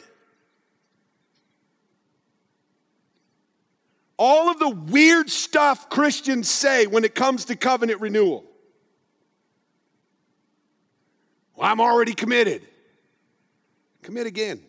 All 4.16 4.48
of 4.48 4.58
the 4.58 4.68
weird 4.68 5.30
stuff 5.30 5.90
Christians 5.90 6.48
say 6.48 6.86
when 6.86 7.04
it 7.04 7.14
comes 7.14 7.46
to 7.46 7.56
covenant 7.56 8.00
renewal. 8.00 8.44
Well, 11.56 11.70
I'm 11.70 11.80
already 11.80 12.14
committed. 12.14 12.62
Commit 14.02 14.26
again. 14.26 14.60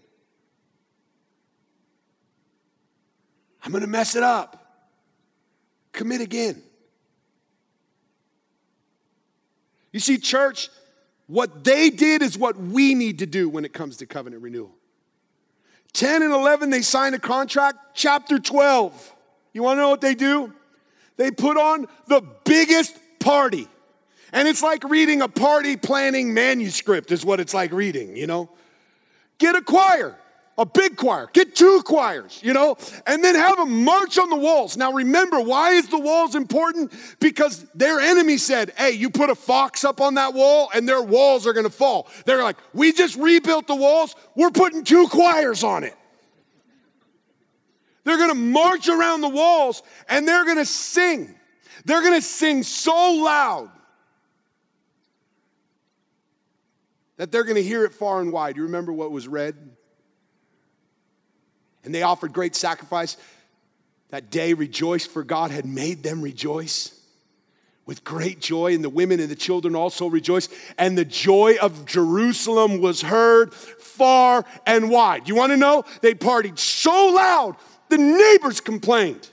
I'm 3.64 3.72
going 3.72 3.82
to 3.82 3.90
mess 3.90 4.16
it 4.16 4.24
up. 4.24 4.62
Commit 5.92 6.22
again. 6.22 6.62
You 9.92 10.00
see, 10.00 10.18
church, 10.18 10.70
what 11.28 11.64
they 11.64 11.90
did 11.90 12.22
is 12.22 12.38
what 12.38 12.58
we 12.58 12.94
need 12.94 13.20
to 13.20 13.26
do 13.26 13.50
when 13.50 13.66
it 13.66 13.74
comes 13.74 13.98
to 13.98 14.06
covenant 14.06 14.44
renewal. 14.44 14.76
10 15.94 16.22
and 16.22 16.34
11, 16.34 16.70
they 16.70 16.82
signed 16.82 17.16
a 17.16 17.20
contract. 17.20 17.78
Chapter 17.94 18.38
12, 18.38 19.15
you 19.56 19.64
want 19.64 19.78
to 19.78 19.82
know 19.82 19.90
what 19.90 20.02
they 20.02 20.16
do? 20.16 20.54
They 21.16 21.32
put 21.32 21.56
on 21.56 21.88
the 22.08 22.22
biggest 22.44 23.00
party. 23.20 23.70
And 24.34 24.50
it's 24.50 24.62
like 24.62 24.84
reading 24.84 25.22
a 25.22 25.30
party 25.30 25.78
planning 25.78 26.34
manuscript, 26.34 27.10
is 27.10 27.26
what 27.26 27.40
it's 27.40 27.54
like 27.54 27.72
reading, 27.72 28.18
you 28.18 28.28
know? 28.28 28.50
Get 29.38 29.56
a 29.56 29.62
choir, 29.62 30.18
a 30.58 30.66
big 30.66 30.98
choir, 30.98 31.30
get 31.32 31.56
two 31.56 31.82
choirs, 31.86 32.42
you 32.44 32.52
know, 32.52 32.76
and 33.08 33.24
then 33.24 33.36
have 33.36 33.56
them 33.56 33.86
march 33.86 34.18
on 34.18 34.30
the 34.30 34.36
walls. 34.36 34.76
Now 34.76 34.92
remember, 34.92 35.40
why 35.40 35.72
is 35.72 35.88
the 35.88 36.00
walls 36.00 36.36
important? 36.36 36.92
Because 37.22 37.66
their 37.74 38.02
enemy 38.02 38.38
said, 38.38 38.74
hey, 38.78 38.92
you 38.92 39.10
put 39.10 39.30
a 39.30 39.36
fox 39.36 39.86
up 39.86 40.02
on 40.02 40.16
that 40.16 40.34
wall 40.34 40.70
and 40.74 40.88
their 40.88 41.02
walls 41.02 41.48
are 41.48 41.54
gonna 41.54 41.70
fall. 41.70 42.10
They're 42.26 42.44
like, 42.44 42.58
we 42.74 42.92
just 42.92 43.16
rebuilt 43.16 43.68
the 43.68 43.76
walls, 43.76 44.18
we're 44.36 44.52
putting 44.52 44.84
two 44.84 45.08
choirs 45.08 45.64
on 45.64 45.86
it. 45.86 45.96
They're 48.06 48.18
gonna 48.18 48.36
march 48.36 48.88
around 48.88 49.22
the 49.22 49.30
walls 49.30 49.84
and 50.08 50.28
they're 50.28 50.46
gonna 50.46 50.64
sing. 50.64 51.36
They're 51.84 52.04
gonna 52.04 52.22
sing 52.22 52.64
so 52.64 53.14
loud 53.16 53.70
that 57.18 57.32
they're 57.32 57.44
gonna 57.44 57.60
hear 57.60 57.84
it 57.84 57.94
far 57.94 58.22
and 58.22 58.32
wide. 58.32 58.56
You 58.56 58.64
remember 58.64 58.94
what 58.94 59.12
was 59.12 59.28
read? 59.28 59.56
And 61.84 61.94
they 61.94 62.04
offered 62.04 62.32
great 62.32 62.56
sacrifice. 62.56 63.18
That 64.10 64.30
day 64.30 64.54
rejoiced, 64.54 65.12
for 65.12 65.24
God 65.24 65.52
had 65.52 65.66
made 65.66 66.04
them 66.04 66.22
rejoice 66.22 66.92
with 67.88 68.04
great 68.04 68.40
joy, 68.40 68.74
and 68.74 68.84
the 68.84 68.90
women 68.90 69.20
and 69.20 69.30
the 69.30 69.36
children 69.36 69.76
also 69.76 70.08
rejoiced. 70.08 70.52
And 70.78 70.98
the 70.98 71.06
joy 71.06 71.58
of 71.62 71.86
Jerusalem 71.86 72.82
was 72.82 73.02
heard 73.02 73.54
far 73.54 74.46
and 74.66 74.90
wide. 74.90 75.28
You 75.28 75.36
want 75.36 75.52
to 75.52 75.58
know? 75.58 75.86
They 76.02 76.14
partied 76.14 76.58
so 76.60 77.10
loud 77.10 77.58
the 77.90 77.98
neighbors 77.98 78.60
complained. 78.62 79.30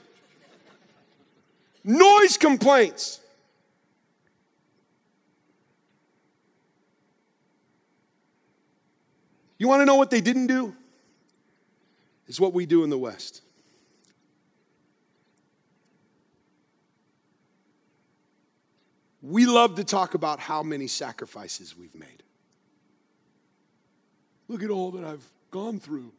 Noise 1.83 2.37
complaints. 2.37 3.19
You 9.57 9.67
want 9.67 9.81
to 9.81 9.85
know 9.85 9.95
what 9.95 10.09
they 10.09 10.21
didn't 10.21 10.47
do? 10.47 10.75
It's 12.27 12.39
what 12.39 12.53
we 12.53 12.65
do 12.65 12.83
in 12.83 12.89
the 12.89 12.97
West. 12.97 13.41
We 19.21 19.45
love 19.45 19.75
to 19.75 19.85
talk 19.85 20.15
about 20.15 20.39
how 20.39 20.63
many 20.63 20.87
sacrifices 20.87 21.77
we've 21.77 21.95
made. 21.95 22.23
Look 24.49 24.63
at 24.63 24.69
all 24.69 24.91
that 24.91 25.05
I've 25.05 25.25
gone 25.49 25.79
through. 25.79 26.11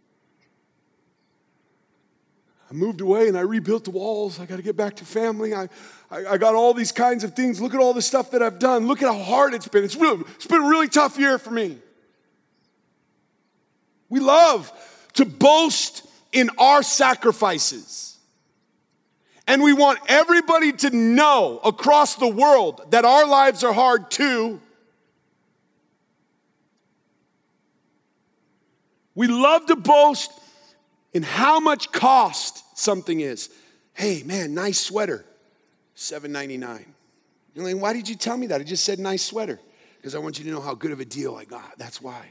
I 2.74 2.76
moved 2.76 3.00
away 3.00 3.28
and 3.28 3.38
I 3.38 3.42
rebuilt 3.42 3.84
the 3.84 3.92
walls. 3.92 4.40
I 4.40 4.46
got 4.46 4.56
to 4.56 4.62
get 4.62 4.76
back 4.76 4.96
to 4.96 5.04
family. 5.04 5.54
I, 5.54 5.68
I, 6.10 6.26
I, 6.30 6.38
got 6.38 6.56
all 6.56 6.74
these 6.74 6.90
kinds 6.90 7.22
of 7.22 7.34
things. 7.34 7.60
Look 7.60 7.72
at 7.72 7.78
all 7.78 7.94
the 7.94 8.02
stuff 8.02 8.32
that 8.32 8.42
I've 8.42 8.58
done. 8.58 8.88
Look 8.88 9.00
at 9.00 9.06
how 9.06 9.22
hard 9.22 9.54
it's 9.54 9.68
been. 9.68 9.84
It's, 9.84 9.94
really, 9.94 10.24
it's 10.34 10.48
been 10.48 10.60
a 10.60 10.68
really 10.68 10.88
tough 10.88 11.16
year 11.16 11.38
for 11.38 11.52
me. 11.52 11.78
We 14.08 14.18
love 14.18 14.72
to 15.14 15.24
boast 15.24 16.04
in 16.32 16.50
our 16.58 16.82
sacrifices. 16.82 18.18
And 19.46 19.62
we 19.62 19.72
want 19.72 20.00
everybody 20.08 20.72
to 20.72 20.90
know 20.90 21.60
across 21.62 22.16
the 22.16 22.26
world 22.26 22.84
that 22.90 23.04
our 23.04 23.24
lives 23.24 23.62
are 23.62 23.72
hard 23.72 24.10
too. 24.10 24.60
We 29.14 29.28
love 29.28 29.66
to 29.66 29.76
boast 29.76 30.32
in 31.14 31.22
how 31.22 31.60
much 31.60 31.92
cost 31.92 32.78
something 32.78 33.20
is. 33.20 33.48
Hey, 33.94 34.22
man, 34.24 34.52
nice 34.52 34.80
sweater, 34.80 35.24
$7.99. 35.96 36.84
You're 37.54 37.64
like, 37.64 37.80
why 37.80 37.92
did 37.92 38.08
you 38.08 38.16
tell 38.16 38.36
me 38.36 38.48
that? 38.48 38.60
I 38.60 38.64
just 38.64 38.84
said 38.84 38.98
nice 38.98 39.22
sweater 39.22 39.60
because 39.96 40.14
I 40.14 40.18
want 40.18 40.38
you 40.38 40.44
to 40.44 40.50
know 40.50 40.60
how 40.60 40.74
good 40.74 40.90
of 40.90 41.00
a 41.00 41.04
deal 41.04 41.36
I 41.36 41.44
got. 41.44 41.78
That's 41.78 42.02
why. 42.02 42.26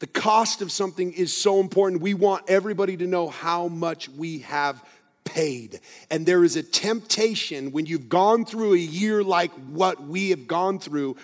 The 0.00 0.06
cost 0.06 0.60
of 0.60 0.70
something 0.70 1.14
is 1.14 1.34
so 1.34 1.60
important. 1.60 2.02
We 2.02 2.12
want 2.12 2.44
everybody 2.46 2.98
to 2.98 3.06
know 3.06 3.30
how 3.30 3.68
much 3.68 4.10
we 4.10 4.40
have 4.40 4.84
paid. 5.24 5.80
And 6.10 6.26
there 6.26 6.44
is 6.44 6.56
a 6.56 6.62
temptation 6.62 7.72
when 7.72 7.86
you've 7.86 8.10
gone 8.10 8.44
through 8.44 8.74
a 8.74 8.78
year 8.78 9.24
like 9.24 9.50
what 9.52 10.02
we 10.02 10.28
have 10.30 10.46
gone 10.46 10.78
through, 10.78 11.16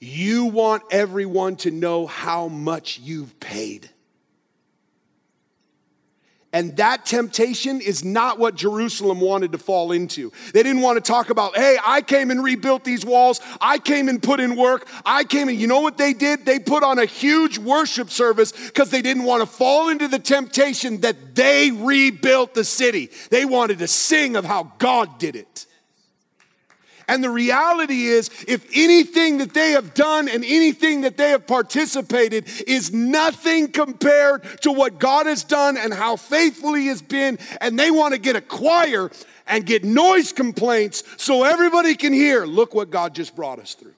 you 0.00 0.46
want 0.46 0.82
everyone 0.90 1.56
to 1.56 1.70
know 1.70 2.06
how 2.06 2.48
much 2.48 2.98
you've 2.98 3.38
paid. 3.38 3.88
And 6.52 6.76
that 6.78 7.06
temptation 7.06 7.80
is 7.80 8.04
not 8.04 8.40
what 8.40 8.56
Jerusalem 8.56 9.20
wanted 9.20 9.52
to 9.52 9.58
fall 9.58 9.92
into. 9.92 10.32
They 10.52 10.64
didn't 10.64 10.82
want 10.82 10.96
to 10.96 11.00
talk 11.00 11.30
about, 11.30 11.56
hey, 11.56 11.78
I 11.84 12.00
came 12.00 12.32
and 12.32 12.42
rebuilt 12.42 12.82
these 12.82 13.04
walls. 13.04 13.40
I 13.60 13.78
came 13.78 14.08
and 14.08 14.20
put 14.20 14.40
in 14.40 14.56
work. 14.56 14.88
I 15.04 15.22
came 15.22 15.48
and, 15.48 15.56
you 15.56 15.68
know 15.68 15.80
what 15.80 15.96
they 15.96 16.12
did? 16.12 16.44
They 16.44 16.58
put 16.58 16.82
on 16.82 16.98
a 16.98 17.04
huge 17.04 17.58
worship 17.58 18.10
service 18.10 18.50
because 18.50 18.90
they 18.90 19.00
didn't 19.00 19.24
want 19.24 19.42
to 19.42 19.46
fall 19.46 19.90
into 19.90 20.08
the 20.08 20.18
temptation 20.18 21.02
that 21.02 21.36
they 21.36 21.70
rebuilt 21.70 22.54
the 22.54 22.64
city. 22.64 23.10
They 23.30 23.44
wanted 23.44 23.78
to 23.78 23.86
sing 23.86 24.34
of 24.34 24.44
how 24.44 24.72
God 24.78 25.18
did 25.20 25.36
it. 25.36 25.66
And 27.10 27.24
the 27.24 27.30
reality 27.30 28.04
is, 28.04 28.30
if 28.46 28.64
anything 28.72 29.38
that 29.38 29.52
they 29.52 29.72
have 29.72 29.94
done 29.94 30.28
and 30.28 30.44
anything 30.44 31.00
that 31.00 31.16
they 31.16 31.30
have 31.30 31.44
participated 31.44 32.48
is 32.68 32.92
nothing 32.92 33.72
compared 33.72 34.44
to 34.60 34.70
what 34.70 35.00
God 35.00 35.26
has 35.26 35.42
done 35.42 35.76
and 35.76 35.92
how 35.92 36.14
faithful 36.14 36.72
He 36.74 36.86
has 36.86 37.02
been, 37.02 37.40
and 37.60 37.76
they 37.76 37.90
want 37.90 38.14
to 38.14 38.20
get 38.20 38.36
a 38.36 38.40
choir 38.40 39.10
and 39.48 39.66
get 39.66 39.82
noise 39.82 40.30
complaints 40.32 41.02
so 41.16 41.42
everybody 41.42 41.96
can 41.96 42.12
hear, 42.12 42.46
look 42.46 42.76
what 42.76 42.90
God 42.90 43.12
just 43.12 43.34
brought 43.34 43.58
us 43.58 43.74
through. 43.74 43.94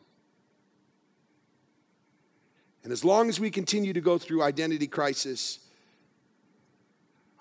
And 2.82 2.94
as 2.94 3.04
long 3.04 3.28
as 3.28 3.38
we 3.38 3.50
continue 3.50 3.92
to 3.92 4.00
go 4.00 4.16
through 4.16 4.42
identity 4.42 4.86
crisis 4.86 5.58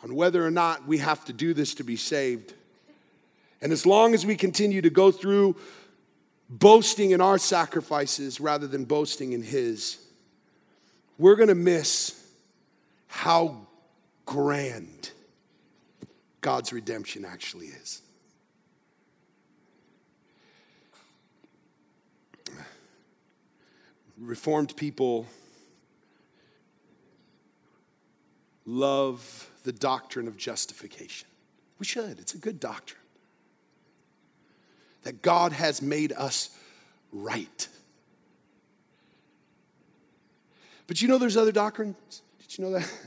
on 0.03 0.15
whether 0.15 0.45
or 0.45 0.51
not 0.51 0.85
we 0.85 0.97
have 0.97 1.23
to 1.25 1.33
do 1.33 1.53
this 1.53 1.75
to 1.75 1.85
be 1.85 1.95
saved, 1.95 2.55
and 3.61 3.71
as 3.71 3.85
long 3.85 4.13
as 4.13 4.25
we 4.25 4.35
continue 4.35 4.81
to 4.81 4.89
go 4.89 5.11
through 5.11 5.55
boasting 6.49 7.11
in 7.11 7.21
our 7.21 7.37
sacrifices 7.37 8.39
rather 8.39 8.67
than 8.67 8.85
boasting 8.85 9.33
in 9.33 9.43
His, 9.43 9.97
we're 11.17 11.35
going 11.35 11.49
to 11.49 11.55
miss 11.55 12.17
how 13.07 13.67
grand 14.25 15.11
God's 16.41 16.73
redemption 16.73 17.23
actually 17.23 17.67
is. 17.67 18.01
Reformed 24.17 24.75
people 24.75 25.25
love 28.65 29.49
the 29.63 29.71
doctrine 29.71 30.27
of 30.27 30.37
justification. 30.37 31.27
We 31.79 31.85
should, 31.85 32.19
it's 32.19 32.33
a 32.33 32.37
good 32.37 32.59
doctrine 32.59 33.00
that 35.03 35.21
God 35.21 35.51
has 35.51 35.81
made 35.81 36.11
us 36.11 36.49
right. 37.11 37.67
But 40.87 41.01
you 41.01 41.07
know 41.07 41.17
there's 41.17 41.37
other 41.37 41.51
doctrines? 41.51 42.21
Did 42.39 42.57
you 42.57 42.65
know 42.65 42.71
that? 42.71 42.91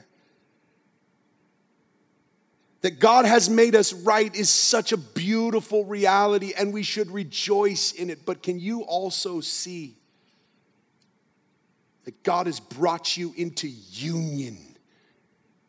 That 2.80 3.00
God 3.00 3.24
has 3.24 3.48
made 3.48 3.74
us 3.74 3.94
right 3.94 4.34
is 4.36 4.50
such 4.50 4.92
a 4.92 4.98
beautiful 4.98 5.86
reality 5.86 6.52
and 6.54 6.70
we 6.70 6.82
should 6.82 7.10
rejoice 7.10 7.92
in 7.92 8.10
it. 8.10 8.26
But 8.26 8.42
can 8.42 8.60
you 8.60 8.82
also 8.82 9.40
see 9.40 9.96
that 12.04 12.22
God 12.22 12.44
has 12.44 12.60
brought 12.60 13.16
you 13.16 13.32
into 13.38 13.68
union 13.68 14.58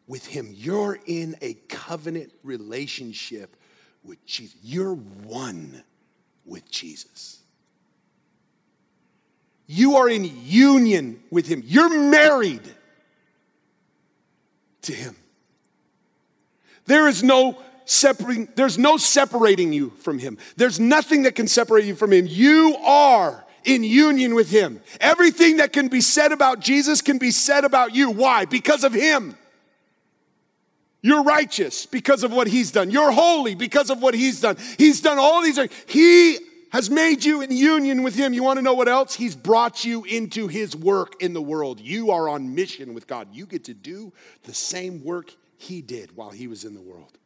with 0.07 0.26
Him? 0.26 0.49
You're 0.53 0.99
in 1.05 1.38
a 1.41 1.53
covenant 1.69 2.34
relationship 2.43 3.55
with 4.03 4.23
Jesus, 4.26 4.57
you're 4.61 4.95
one 4.95 5.86
with 6.46 6.70
Jesus. 6.70 7.39
You 9.68 9.96
are 9.98 10.10
in 10.10 10.30
union 10.43 11.24
with 11.32 11.48
Him. 11.48 11.64
You're 11.66 12.10
married 12.10 12.62
to 14.84 14.93
Him. 14.93 15.16
There 16.86 17.08
is 17.08 17.24
no 17.24 17.58
separating, 17.86 18.48
there's 18.56 18.78
no 18.78 18.98
separating 18.98 19.74
you 19.74 19.89
from 20.02 20.20
Him. 20.20 20.38
There's 20.56 20.80
nothing 20.80 21.24
that 21.24 21.36
can 21.36 21.48
separate 21.48 21.86
you 21.86 21.96
from 21.96 22.14
Him. 22.14 22.28
You 22.28 22.78
are 22.86 23.43
in 23.64 23.84
union 23.84 24.36
with 24.36 24.52
Him. 24.52 24.82
Everything 25.00 25.58
that 25.58 25.74
can 25.74 25.88
be 25.88 26.02
said 26.02 26.32
about 26.32 26.60
Jesus 26.60 27.02
can 27.02 27.18
be 27.18 27.32
said 27.32 27.64
about 27.64 27.96
you. 27.96 28.12
Why? 28.12 28.46
Because 28.46 28.84
of 28.84 28.93
Him. 28.93 29.36
You're 31.06 31.22
righteous 31.22 31.86
because 31.86 32.24
of 32.24 32.34
what 32.34 32.47
he's 32.47 32.72
done. 32.72 32.89
You're 32.89 33.12
holy 33.12 33.53
because 33.53 33.91
of 33.91 34.01
what 34.01 34.16
he's 34.16 34.41
done. 34.41 34.58
He's 34.80 35.01
done 35.01 35.20
all 35.20 35.43
these 35.43 35.53
things. 35.53 35.72
He 35.86 36.39
has 36.72 36.89
made 36.89 37.24
you 37.24 37.43
in 37.43 37.51
union 37.51 38.01
with 38.01 38.16
him. 38.16 38.34
You 38.34 38.41
want 38.41 38.58
to 38.58 38.64
know 38.64 38.74
what 38.74 38.88
else? 38.88 39.14
He's 39.14 39.36
brought 39.36 39.86
you 39.86 40.03
into 40.06 40.47
his 40.47 40.76
work 40.76 41.22
in 41.22 41.34
the 41.34 41.41
world. 41.43 41.80
You 41.80 42.10
are 42.10 42.28
on 42.28 42.56
mission 42.56 42.95
with 42.95 43.06
God. 43.06 43.28
You 43.32 43.45
get 43.45 43.66
to 43.66 43.76
do 43.76 44.14
the 44.45 44.53
same 44.56 45.03
work 45.03 45.32
he 45.60 45.84
did 45.84 46.18
while 46.18 46.32
he 46.32 46.47
was 46.47 46.66
in 46.66 46.74
the 46.74 46.82
world. 46.82 47.20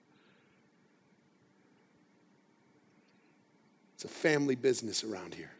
It's 3.95 4.03
a 4.03 4.09
family 4.09 4.55
business 4.55 5.05
around 5.05 5.35
here. 5.35 5.53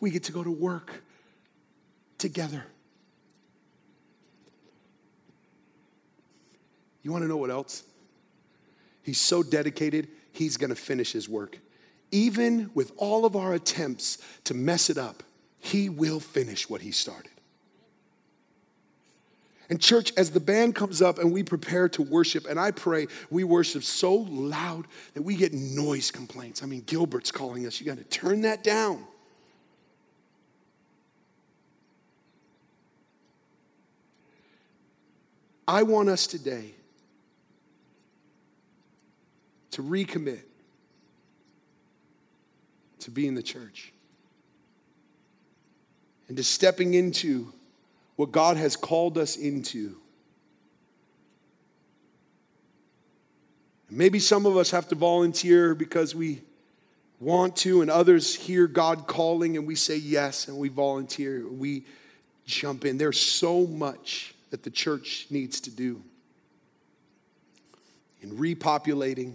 We 0.00 0.10
get 0.10 0.24
to 0.24 0.32
go 0.32 0.42
to 0.42 0.50
work 0.50 1.04
together. 2.18 2.64
You 7.06 7.12
want 7.12 7.22
to 7.22 7.28
know 7.28 7.36
what 7.36 7.50
else? 7.50 7.84
He's 9.04 9.20
so 9.20 9.44
dedicated, 9.44 10.08
he's 10.32 10.56
going 10.56 10.70
to 10.70 10.74
finish 10.74 11.12
his 11.12 11.28
work. 11.28 11.56
Even 12.10 12.68
with 12.74 12.90
all 12.96 13.24
of 13.24 13.36
our 13.36 13.54
attempts 13.54 14.18
to 14.42 14.54
mess 14.54 14.90
it 14.90 14.98
up, 14.98 15.22
he 15.60 15.88
will 15.88 16.18
finish 16.18 16.68
what 16.68 16.80
he 16.80 16.90
started. 16.90 17.30
And, 19.70 19.80
church, 19.80 20.12
as 20.16 20.32
the 20.32 20.40
band 20.40 20.74
comes 20.74 21.00
up 21.00 21.20
and 21.20 21.32
we 21.32 21.44
prepare 21.44 21.88
to 21.90 22.02
worship, 22.02 22.44
and 22.44 22.58
I 22.58 22.72
pray 22.72 23.06
we 23.30 23.44
worship 23.44 23.84
so 23.84 24.12
loud 24.12 24.88
that 25.14 25.22
we 25.22 25.36
get 25.36 25.52
noise 25.52 26.10
complaints. 26.10 26.64
I 26.64 26.66
mean, 26.66 26.82
Gilbert's 26.86 27.30
calling 27.30 27.68
us. 27.68 27.78
You 27.78 27.86
got 27.86 27.98
to 27.98 28.04
turn 28.04 28.40
that 28.40 28.64
down. 28.64 29.04
I 35.68 35.84
want 35.84 36.08
us 36.08 36.26
today 36.26 36.72
to 39.76 39.82
recommit 39.82 40.40
to 42.98 43.10
being 43.10 43.34
the 43.34 43.42
church 43.42 43.92
and 46.28 46.36
to 46.38 46.42
stepping 46.42 46.94
into 46.94 47.52
what 48.16 48.32
God 48.32 48.56
has 48.56 48.74
called 48.74 49.18
us 49.18 49.36
into. 49.36 49.96
Maybe 53.90 54.18
some 54.18 54.46
of 54.46 54.56
us 54.56 54.70
have 54.70 54.88
to 54.88 54.94
volunteer 54.94 55.74
because 55.74 56.14
we 56.14 56.40
want 57.20 57.54
to, 57.56 57.82
and 57.82 57.90
others 57.90 58.34
hear 58.34 58.66
God 58.66 59.06
calling 59.06 59.58
and 59.58 59.66
we 59.66 59.74
say 59.74 59.98
yes 59.98 60.48
and 60.48 60.56
we 60.56 60.70
volunteer. 60.70 61.46
We 61.46 61.84
jump 62.46 62.86
in. 62.86 62.96
There's 62.96 63.20
so 63.20 63.66
much 63.66 64.34
that 64.48 64.62
the 64.62 64.70
church 64.70 65.26
needs 65.28 65.60
to 65.60 65.70
do 65.70 66.00
in 68.22 68.30
repopulating 68.38 69.34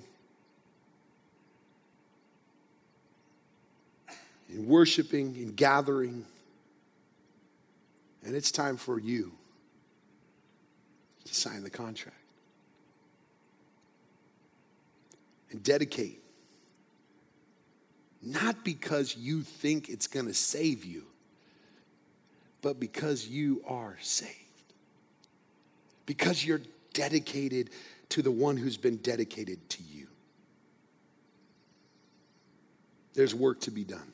in 4.52 4.68
worshiping, 4.68 5.36
in 5.36 5.54
gathering. 5.54 6.26
And 8.24 8.36
it's 8.36 8.52
time 8.52 8.78
for 8.78 9.00
you 9.00 9.32
to 11.26 11.34
sign 11.34 11.64
the 11.64 11.70
contract 11.70 12.18
and 15.52 15.64
dedicate. 15.64 16.22
Not 18.22 18.64
because 18.64 19.16
you 19.16 19.42
think 19.42 19.90
it's 19.90 20.08
going 20.08 20.28
to 20.28 20.34
save 20.34 20.86
you, 20.86 21.04
but 22.62 22.80
because 22.80 23.28
you 23.28 23.64
are 23.68 23.98
saved. 24.02 24.38
Because 26.06 26.46
you're 26.46 26.62
dedicated 26.94 27.72
to 28.10 28.22
the 28.22 28.32
one 28.32 28.58
who's 28.58 28.78
been 28.78 28.98
dedicated 28.98 29.70
to 29.70 29.84
you. 29.84 30.08
There's 33.14 33.34
work 33.34 33.62
to 33.62 33.72
be 33.72 33.84
done. 33.84 34.12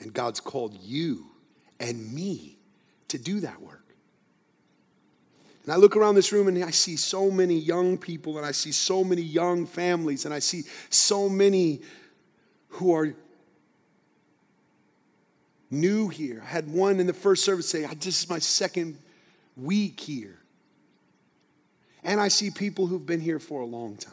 And 0.00 0.12
God's 0.12 0.40
called 0.40 0.74
you 0.82 1.26
and 1.80 2.12
me 2.12 2.58
to 3.08 3.18
do 3.18 3.40
that 3.40 3.60
work. 3.60 3.84
And 5.64 5.72
I 5.72 5.76
look 5.76 5.96
around 5.96 6.14
this 6.14 6.30
room 6.30 6.48
and 6.48 6.62
I 6.62 6.70
see 6.70 6.96
so 6.96 7.30
many 7.30 7.58
young 7.58 7.96
people 7.96 8.36
and 8.36 8.46
I 8.46 8.52
see 8.52 8.70
so 8.70 9.02
many 9.02 9.22
young 9.22 9.66
families 9.66 10.26
and 10.26 10.34
I 10.34 10.38
see 10.38 10.64
so 10.90 11.28
many 11.28 11.80
who 12.68 12.92
are 12.92 13.14
new 15.70 16.08
here. 16.08 16.42
I 16.44 16.48
had 16.48 16.70
one 16.70 17.00
in 17.00 17.06
the 17.06 17.14
first 17.14 17.44
service 17.44 17.68
say, 17.68 17.86
This 17.86 18.22
is 18.22 18.28
my 18.28 18.38
second 18.38 18.98
week 19.56 20.00
here. 20.00 20.38
And 22.02 22.20
I 22.20 22.28
see 22.28 22.50
people 22.50 22.86
who've 22.86 23.04
been 23.04 23.20
here 23.20 23.38
for 23.38 23.62
a 23.62 23.66
long 23.66 23.96
time. 23.96 24.12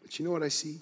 But 0.00 0.18
you 0.18 0.24
know 0.24 0.30
what 0.30 0.42
I 0.42 0.48
see? 0.48 0.80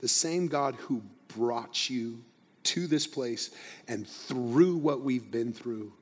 The 0.00 0.08
same 0.08 0.48
God 0.48 0.74
who 0.76 1.02
brought 1.28 1.88
you 1.88 2.22
to 2.64 2.86
this 2.86 3.06
place 3.06 3.50
and 3.88 4.06
through 4.06 4.76
what 4.76 5.00
we've 5.00 5.30
been 5.30 5.52
through 5.52 5.92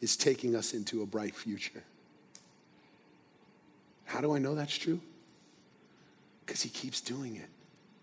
is 0.00 0.16
taking 0.16 0.54
us 0.54 0.74
into 0.74 1.02
a 1.02 1.06
bright 1.06 1.34
future. 1.34 1.82
How 4.04 4.20
do 4.20 4.34
I 4.34 4.38
know 4.38 4.54
that's 4.54 4.76
true? 4.76 5.00
Because 6.44 6.62
he 6.62 6.68
keeps 6.68 7.00
doing 7.00 7.36
it 7.36 7.48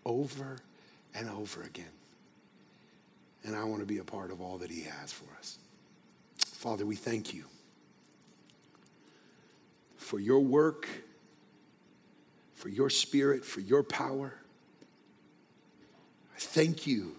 over 0.04 0.58
and 1.14 1.28
over 1.30 1.62
again. 1.62 1.84
And 3.44 3.56
I 3.56 3.64
want 3.64 3.80
to 3.80 3.86
be 3.86 3.98
a 3.98 4.04
part 4.04 4.30
of 4.30 4.40
all 4.40 4.58
that 4.58 4.70
he 4.70 4.82
has 4.82 5.12
for 5.12 5.26
us. 5.38 5.58
Father, 6.38 6.84
we 6.84 6.96
thank 6.96 7.32
you 7.34 7.44
for 9.96 10.20
your 10.20 10.40
work, 10.40 10.86
for 12.62 12.68
your 12.68 12.90
spirit, 12.90 13.44
for 13.44 13.58
your 13.58 13.82
power. 13.82 14.32
I 16.32 16.38
thank 16.38 16.86
you 16.86 17.16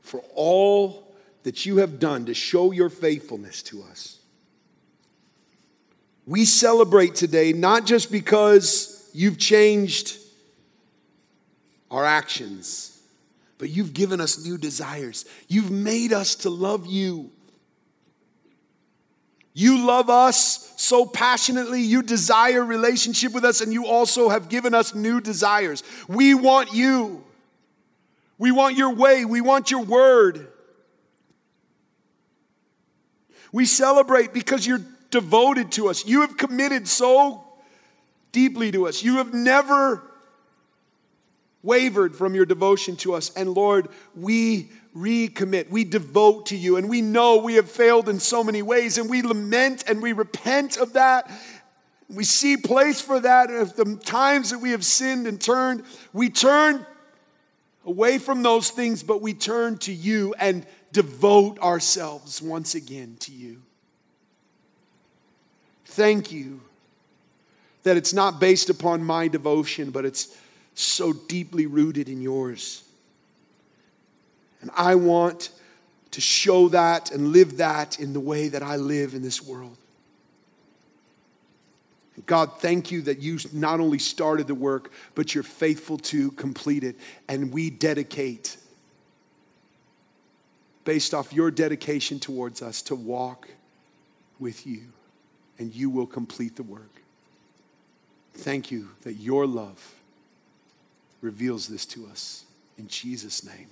for 0.00 0.24
all 0.34 1.12
that 1.42 1.66
you 1.66 1.76
have 1.76 1.98
done 1.98 2.24
to 2.24 2.32
show 2.32 2.72
your 2.72 2.88
faithfulness 2.88 3.62
to 3.64 3.82
us. 3.82 4.20
We 6.26 6.46
celebrate 6.46 7.14
today 7.14 7.52
not 7.52 7.84
just 7.84 8.10
because 8.10 9.10
you've 9.12 9.36
changed 9.36 10.16
our 11.90 12.06
actions, 12.06 13.02
but 13.58 13.68
you've 13.68 13.92
given 13.92 14.18
us 14.18 14.42
new 14.42 14.56
desires. 14.56 15.26
You've 15.46 15.70
made 15.70 16.14
us 16.14 16.36
to 16.36 16.48
love 16.48 16.86
you. 16.86 17.30
You 19.54 19.86
love 19.86 20.08
us 20.08 20.72
so 20.76 21.04
passionately. 21.04 21.82
You 21.82 22.02
desire 22.02 22.64
relationship 22.64 23.32
with 23.32 23.44
us, 23.44 23.60
and 23.60 23.72
you 23.72 23.86
also 23.86 24.28
have 24.28 24.48
given 24.48 24.74
us 24.74 24.94
new 24.94 25.20
desires. 25.20 25.82
We 26.08 26.34
want 26.34 26.72
you. 26.72 27.22
We 28.38 28.50
want 28.50 28.76
your 28.76 28.94
way. 28.94 29.24
We 29.24 29.40
want 29.40 29.70
your 29.70 29.84
word. 29.84 30.48
We 33.52 33.66
celebrate 33.66 34.32
because 34.32 34.66
you're 34.66 34.80
devoted 35.10 35.72
to 35.72 35.88
us. 35.88 36.06
You 36.06 36.22
have 36.22 36.36
committed 36.38 36.88
so 36.88 37.44
deeply 38.32 38.72
to 38.72 38.88
us. 38.88 39.02
You 39.02 39.18
have 39.18 39.34
never 39.34 40.02
wavered 41.62 42.16
from 42.16 42.34
your 42.34 42.46
devotion 42.46 42.96
to 42.96 43.14
us. 43.14 43.30
And 43.36 43.50
Lord, 43.50 43.88
we 44.16 44.70
recommit, 44.96 45.70
we 45.70 45.84
devote 45.84 46.46
to 46.46 46.56
you, 46.56 46.76
and 46.76 46.88
we 46.88 47.00
know 47.00 47.38
we 47.38 47.54
have 47.54 47.70
failed 47.70 48.08
in 48.08 48.20
so 48.20 48.44
many 48.44 48.62
ways, 48.62 48.98
and 48.98 49.08
we 49.08 49.22
lament 49.22 49.84
and 49.86 50.02
we 50.02 50.12
repent 50.12 50.76
of 50.76 50.94
that. 50.94 51.30
We 52.08 52.24
see 52.24 52.56
place 52.56 53.00
for 53.00 53.20
that 53.20 53.50
of 53.50 53.74
the 53.74 53.96
times 53.96 54.50
that 54.50 54.58
we 54.58 54.70
have 54.70 54.84
sinned 54.84 55.26
and 55.26 55.40
turned. 55.40 55.84
We 56.12 56.28
turn 56.28 56.84
away 57.86 58.18
from 58.18 58.42
those 58.42 58.70
things, 58.70 59.02
but 59.02 59.22
we 59.22 59.32
turn 59.34 59.78
to 59.78 59.92
you 59.92 60.34
and 60.38 60.66
devote 60.92 61.58
ourselves 61.60 62.42
once 62.42 62.74
again 62.74 63.16
to 63.20 63.32
you. 63.32 63.62
Thank 65.86 66.32
you 66.32 66.60
that 67.82 67.96
it's 67.96 68.12
not 68.12 68.40
based 68.40 68.70
upon 68.70 69.02
my 69.02 69.28
devotion, 69.28 69.90
but 69.90 70.04
it's 70.04 70.36
so 70.74 71.12
deeply 71.12 71.66
rooted 71.66 72.08
in 72.08 72.20
yours. 72.20 72.84
And 74.62 74.70
I 74.74 74.94
want 74.94 75.50
to 76.12 76.20
show 76.20 76.68
that 76.68 77.10
and 77.10 77.32
live 77.32 77.58
that 77.58 78.00
in 78.00 78.12
the 78.12 78.20
way 78.20 78.48
that 78.48 78.62
I 78.62 78.76
live 78.76 79.14
in 79.14 79.22
this 79.22 79.42
world. 79.42 79.76
God, 82.26 82.52
thank 82.58 82.90
you 82.90 83.02
that 83.02 83.20
you 83.20 83.38
not 83.52 83.80
only 83.80 83.98
started 83.98 84.46
the 84.46 84.54
work, 84.54 84.92
but 85.14 85.34
you're 85.34 85.42
faithful 85.42 85.98
to 85.98 86.30
complete 86.32 86.84
it. 86.84 86.96
And 87.28 87.52
we 87.52 87.70
dedicate, 87.70 88.56
based 90.84 91.14
off 91.14 91.32
your 91.32 91.50
dedication 91.50 92.20
towards 92.20 92.62
us, 92.62 92.82
to 92.82 92.94
walk 92.94 93.48
with 94.38 94.66
you, 94.66 94.82
and 95.58 95.74
you 95.74 95.88
will 95.88 96.06
complete 96.06 96.56
the 96.56 96.62
work. 96.62 97.02
Thank 98.34 98.70
you 98.70 98.90
that 99.02 99.14
your 99.14 99.46
love 99.46 99.94
reveals 101.22 101.68
this 101.68 101.86
to 101.86 102.06
us. 102.06 102.44
In 102.78 102.88
Jesus' 102.88 103.44
name, 103.44 103.68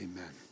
amen. 0.00 0.45